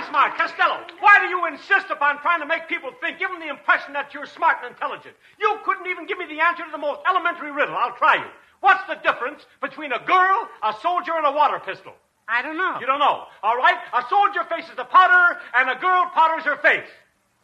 You're 0.02 0.10
going 0.12 0.30
to 0.30 0.36
be 0.36 0.38
smart. 0.38 0.38
Costello, 0.38 0.78
why 1.00 1.18
do 1.20 1.28
you 1.28 1.46
insist 1.46 1.90
upon 1.90 2.18
trying 2.20 2.40
to 2.40 2.46
make 2.46 2.68
people 2.68 2.90
think, 3.00 3.18
give 3.18 3.30
them 3.30 3.40
the 3.40 3.48
impression 3.48 3.92
that 3.92 4.14
you're 4.14 4.26
smart 4.26 4.58
and 4.62 4.72
intelligent? 4.72 5.14
You 5.38 5.58
couldn't 5.64 5.86
even 5.86 6.06
give 6.06 6.18
me 6.18 6.26
the 6.26 6.40
answer 6.40 6.64
to 6.64 6.70
the 6.70 6.78
most 6.78 7.00
elementary 7.08 7.52
riddle. 7.52 7.76
I'll 7.76 7.94
try 7.94 8.16
you. 8.16 8.30
What's 8.60 8.86
the 8.88 8.94
difference 9.02 9.46
between 9.60 9.92
a 9.92 9.98
girl, 9.98 10.48
a 10.62 10.74
soldier, 10.80 11.12
and 11.16 11.26
a 11.26 11.32
water 11.32 11.60
pistol? 11.60 11.92
I 12.28 12.42
don't 12.42 12.56
know. 12.56 12.78
You 12.80 12.86
don't 12.86 13.00
know. 13.00 13.26
All 13.42 13.56
right? 13.56 13.76
A 13.92 14.04
soldier 14.08 14.44
faces 14.44 14.74
the 14.76 14.84
powder, 14.84 15.38
and 15.54 15.70
a 15.70 15.74
girl 15.80 16.10
powders 16.14 16.44
her 16.44 16.56
face. 16.56 16.88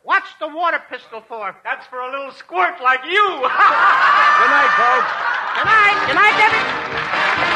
What's 0.04 0.30
the 0.38 0.48
water 0.48 0.80
pistol 0.88 1.22
for? 1.28 1.54
That's 1.64 1.86
for 1.86 2.00
a 2.00 2.10
little 2.10 2.32
squirt 2.32 2.80
like 2.80 3.04
you. 3.04 3.26
Good 3.42 4.50
night, 4.54 4.72
folks. 4.78 5.10
Good 5.58 5.66
night. 5.66 5.98
Good 6.06 6.14
night, 6.14 6.36
Debbie. 6.38 7.47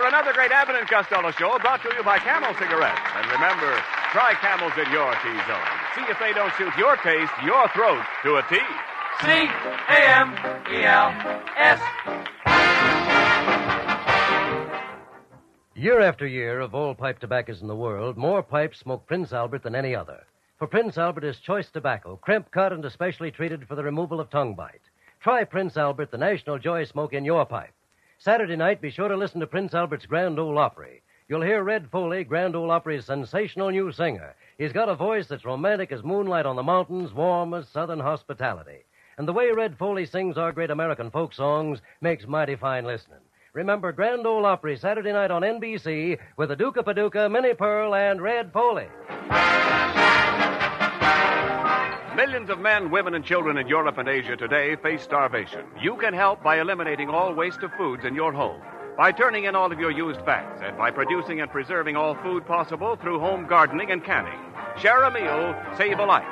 For 0.00 0.06
another 0.06 0.32
great 0.32 0.50
Abbott 0.50 0.76
and 0.76 0.88
Costello 0.88 1.30
show 1.32 1.58
brought 1.58 1.82
to 1.82 1.92
you 1.94 2.02
by 2.02 2.16
Camel 2.18 2.54
Cigarettes. 2.54 3.04
And 3.16 3.30
remember, 3.32 3.70
try 4.12 4.32
Camels 4.40 4.72
at 4.78 4.90
your 4.90 5.12
T-zone. 5.20 5.68
See 5.94 6.10
if 6.10 6.18
they 6.18 6.32
don't 6.32 6.52
suit 6.56 6.72
your 6.78 6.96
taste, 7.04 7.32
your 7.44 7.68
throat, 7.76 8.02
to 8.24 8.36
a 8.36 8.42
T. 8.48 8.56
C 9.20 9.28
A 9.28 10.00
M 10.16 10.32
E 10.72 10.84
L 10.84 11.12
S. 11.58 11.80
Year 15.74 16.00
after 16.00 16.26
year, 16.26 16.60
of 16.60 16.74
all 16.74 16.94
pipe 16.94 17.18
tobaccos 17.18 17.60
in 17.60 17.68
the 17.68 17.76
world, 17.76 18.16
more 18.16 18.42
pipes 18.42 18.78
smoke 18.78 19.06
Prince 19.06 19.34
Albert 19.34 19.64
than 19.64 19.74
any 19.74 19.94
other. 19.94 20.24
For 20.58 20.66
Prince 20.66 20.96
Albert 20.96 21.24
is 21.24 21.38
choice 21.40 21.68
tobacco, 21.70 22.16
crimp 22.16 22.50
cut 22.52 22.72
and 22.72 22.86
especially 22.86 23.30
treated 23.30 23.68
for 23.68 23.74
the 23.74 23.84
removal 23.84 24.18
of 24.18 24.30
tongue 24.30 24.54
bite. 24.54 24.80
Try 25.20 25.44
Prince 25.44 25.76
Albert, 25.76 26.10
the 26.10 26.16
national 26.16 26.58
joy 26.58 26.84
smoke 26.84 27.12
in 27.12 27.26
your 27.26 27.44
pipe. 27.44 27.74
Saturday 28.22 28.54
night, 28.54 28.82
be 28.82 28.90
sure 28.90 29.08
to 29.08 29.16
listen 29.16 29.40
to 29.40 29.46
Prince 29.46 29.72
Albert's 29.72 30.04
Grand 30.04 30.38
Ole 30.38 30.58
Opry. 30.58 31.00
You'll 31.26 31.40
hear 31.40 31.62
Red 31.64 31.88
Foley, 31.90 32.22
Grand 32.22 32.54
Ole 32.54 32.70
Opry's 32.70 33.06
sensational 33.06 33.70
new 33.70 33.90
singer. 33.92 34.34
He's 34.58 34.74
got 34.74 34.90
a 34.90 34.94
voice 34.94 35.26
that's 35.26 35.46
romantic 35.46 35.90
as 35.90 36.04
moonlight 36.04 36.44
on 36.44 36.54
the 36.54 36.62
mountains, 36.62 37.14
warm 37.14 37.54
as 37.54 37.66
southern 37.68 37.98
hospitality. 37.98 38.84
And 39.16 39.26
the 39.26 39.32
way 39.32 39.50
Red 39.52 39.78
Foley 39.78 40.04
sings 40.04 40.36
our 40.36 40.52
great 40.52 40.70
American 40.70 41.10
folk 41.10 41.32
songs 41.32 41.80
makes 42.02 42.26
mighty 42.26 42.56
fine 42.56 42.84
listening. 42.84 43.20
Remember 43.54 43.90
Grand 43.90 44.26
Ole 44.26 44.44
Opry 44.44 44.76
Saturday 44.76 45.12
night 45.12 45.30
on 45.30 45.40
NBC 45.40 46.18
with 46.36 46.50
the 46.50 46.62
of 46.76 46.84
Paducah, 46.84 47.30
Minnie 47.30 47.54
Pearl, 47.54 47.94
and 47.94 48.20
Red 48.20 48.52
Foley. 48.52 48.88
Millions 52.20 52.50
of 52.50 52.60
men, 52.60 52.90
women, 52.90 53.14
and 53.14 53.24
children 53.24 53.56
in 53.56 53.66
Europe 53.66 53.96
and 53.96 54.06
Asia 54.06 54.36
today 54.36 54.76
face 54.76 55.02
starvation. 55.02 55.64
You 55.80 55.96
can 55.96 56.12
help 56.12 56.42
by 56.42 56.60
eliminating 56.60 57.08
all 57.08 57.32
waste 57.32 57.62
of 57.62 57.72
foods 57.78 58.04
in 58.04 58.14
your 58.14 58.30
home, 58.30 58.60
by 58.98 59.10
turning 59.10 59.44
in 59.44 59.54
all 59.54 59.72
of 59.72 59.80
your 59.80 59.90
used 59.90 60.20
fats, 60.26 60.60
and 60.62 60.76
by 60.76 60.90
producing 60.90 61.40
and 61.40 61.50
preserving 61.50 61.96
all 61.96 62.14
food 62.16 62.44
possible 62.44 62.96
through 62.96 63.20
home 63.20 63.46
gardening 63.46 63.90
and 63.90 64.04
canning. 64.04 64.38
Share 64.78 65.02
a 65.02 65.10
meal, 65.10 65.56
save 65.78 65.98
a 65.98 66.04
life. 66.04 66.28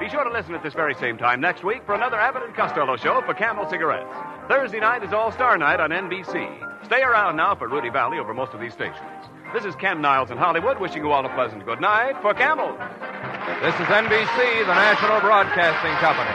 Be 0.00 0.08
sure 0.08 0.24
to 0.24 0.32
listen 0.32 0.56
at 0.56 0.64
this 0.64 0.74
very 0.74 0.96
same 0.96 1.16
time 1.16 1.40
next 1.40 1.62
week 1.62 1.86
for 1.86 1.94
another 1.94 2.18
Abbott 2.18 2.42
and 2.42 2.54
Costello 2.56 2.96
show 2.96 3.22
for 3.24 3.32
Camel 3.32 3.70
Cigarettes. 3.70 4.12
Thursday 4.48 4.80
night 4.80 5.04
is 5.04 5.12
All 5.12 5.30
Star 5.30 5.56
Night 5.56 5.78
on 5.78 5.90
NBC. 5.90 6.84
Stay 6.86 7.02
around 7.02 7.36
now 7.36 7.54
for 7.54 7.68
Rudy 7.68 7.88
Vallee 7.88 8.18
over 8.18 8.34
most 8.34 8.52
of 8.52 8.58
these 8.58 8.72
stations. 8.72 9.30
This 9.54 9.64
is 9.64 9.76
Ken 9.76 10.00
Niles 10.00 10.32
in 10.32 10.38
Hollywood 10.38 10.80
wishing 10.80 11.04
you 11.04 11.12
all 11.12 11.24
a 11.24 11.34
pleasant 11.34 11.64
good 11.64 11.80
night 11.80 12.20
for 12.20 12.34
Camel. 12.34 12.76
This 13.58 13.74
is 13.74 13.86
NBC, 13.88 14.64
the 14.64 14.74
National 14.74 15.20
Broadcasting 15.20 15.92
Company. 15.96 16.30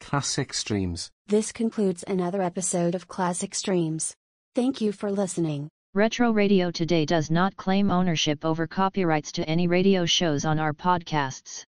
Classic 0.00 0.52
Streams. 0.52 1.10
This 1.26 1.50
concludes 1.52 2.04
another 2.06 2.42
episode 2.42 2.94
of 2.94 3.08
Classic 3.08 3.54
Streams. 3.54 4.14
Thank 4.54 4.80
you 4.80 4.92
for 4.92 5.10
listening. 5.10 5.68
Retro 5.94 6.30
Radio 6.30 6.70
Today 6.70 7.06
does 7.06 7.30
not 7.30 7.56
claim 7.56 7.90
ownership 7.90 8.44
over 8.44 8.66
copyrights 8.66 9.32
to 9.32 9.48
any 9.48 9.66
radio 9.66 10.04
shows 10.04 10.44
on 10.44 10.58
our 10.58 10.74
podcasts. 10.74 11.64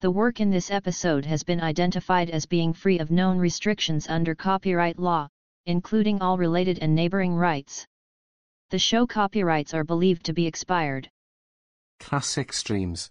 The 0.00 0.10
work 0.10 0.40
in 0.40 0.50
this 0.50 0.70
episode 0.70 1.24
has 1.24 1.42
been 1.44 1.60
identified 1.60 2.28
as 2.28 2.46
being 2.46 2.72
free 2.72 2.98
of 2.98 3.10
known 3.10 3.38
restrictions 3.38 4.06
under 4.08 4.34
copyright 4.34 4.98
law, 4.98 5.28
including 5.68 6.20
all 6.22 6.38
related 6.38 6.78
and 6.80 6.94
neighboring 6.94 7.34
rights. 7.34 7.86
The 8.70 8.78
show 8.78 9.06
copyrights 9.06 9.74
are 9.74 9.84
believed 9.84 10.24
to 10.24 10.32
be 10.32 10.46
expired. 10.46 11.10
Classic 12.00 12.52
Streams. 12.54 13.06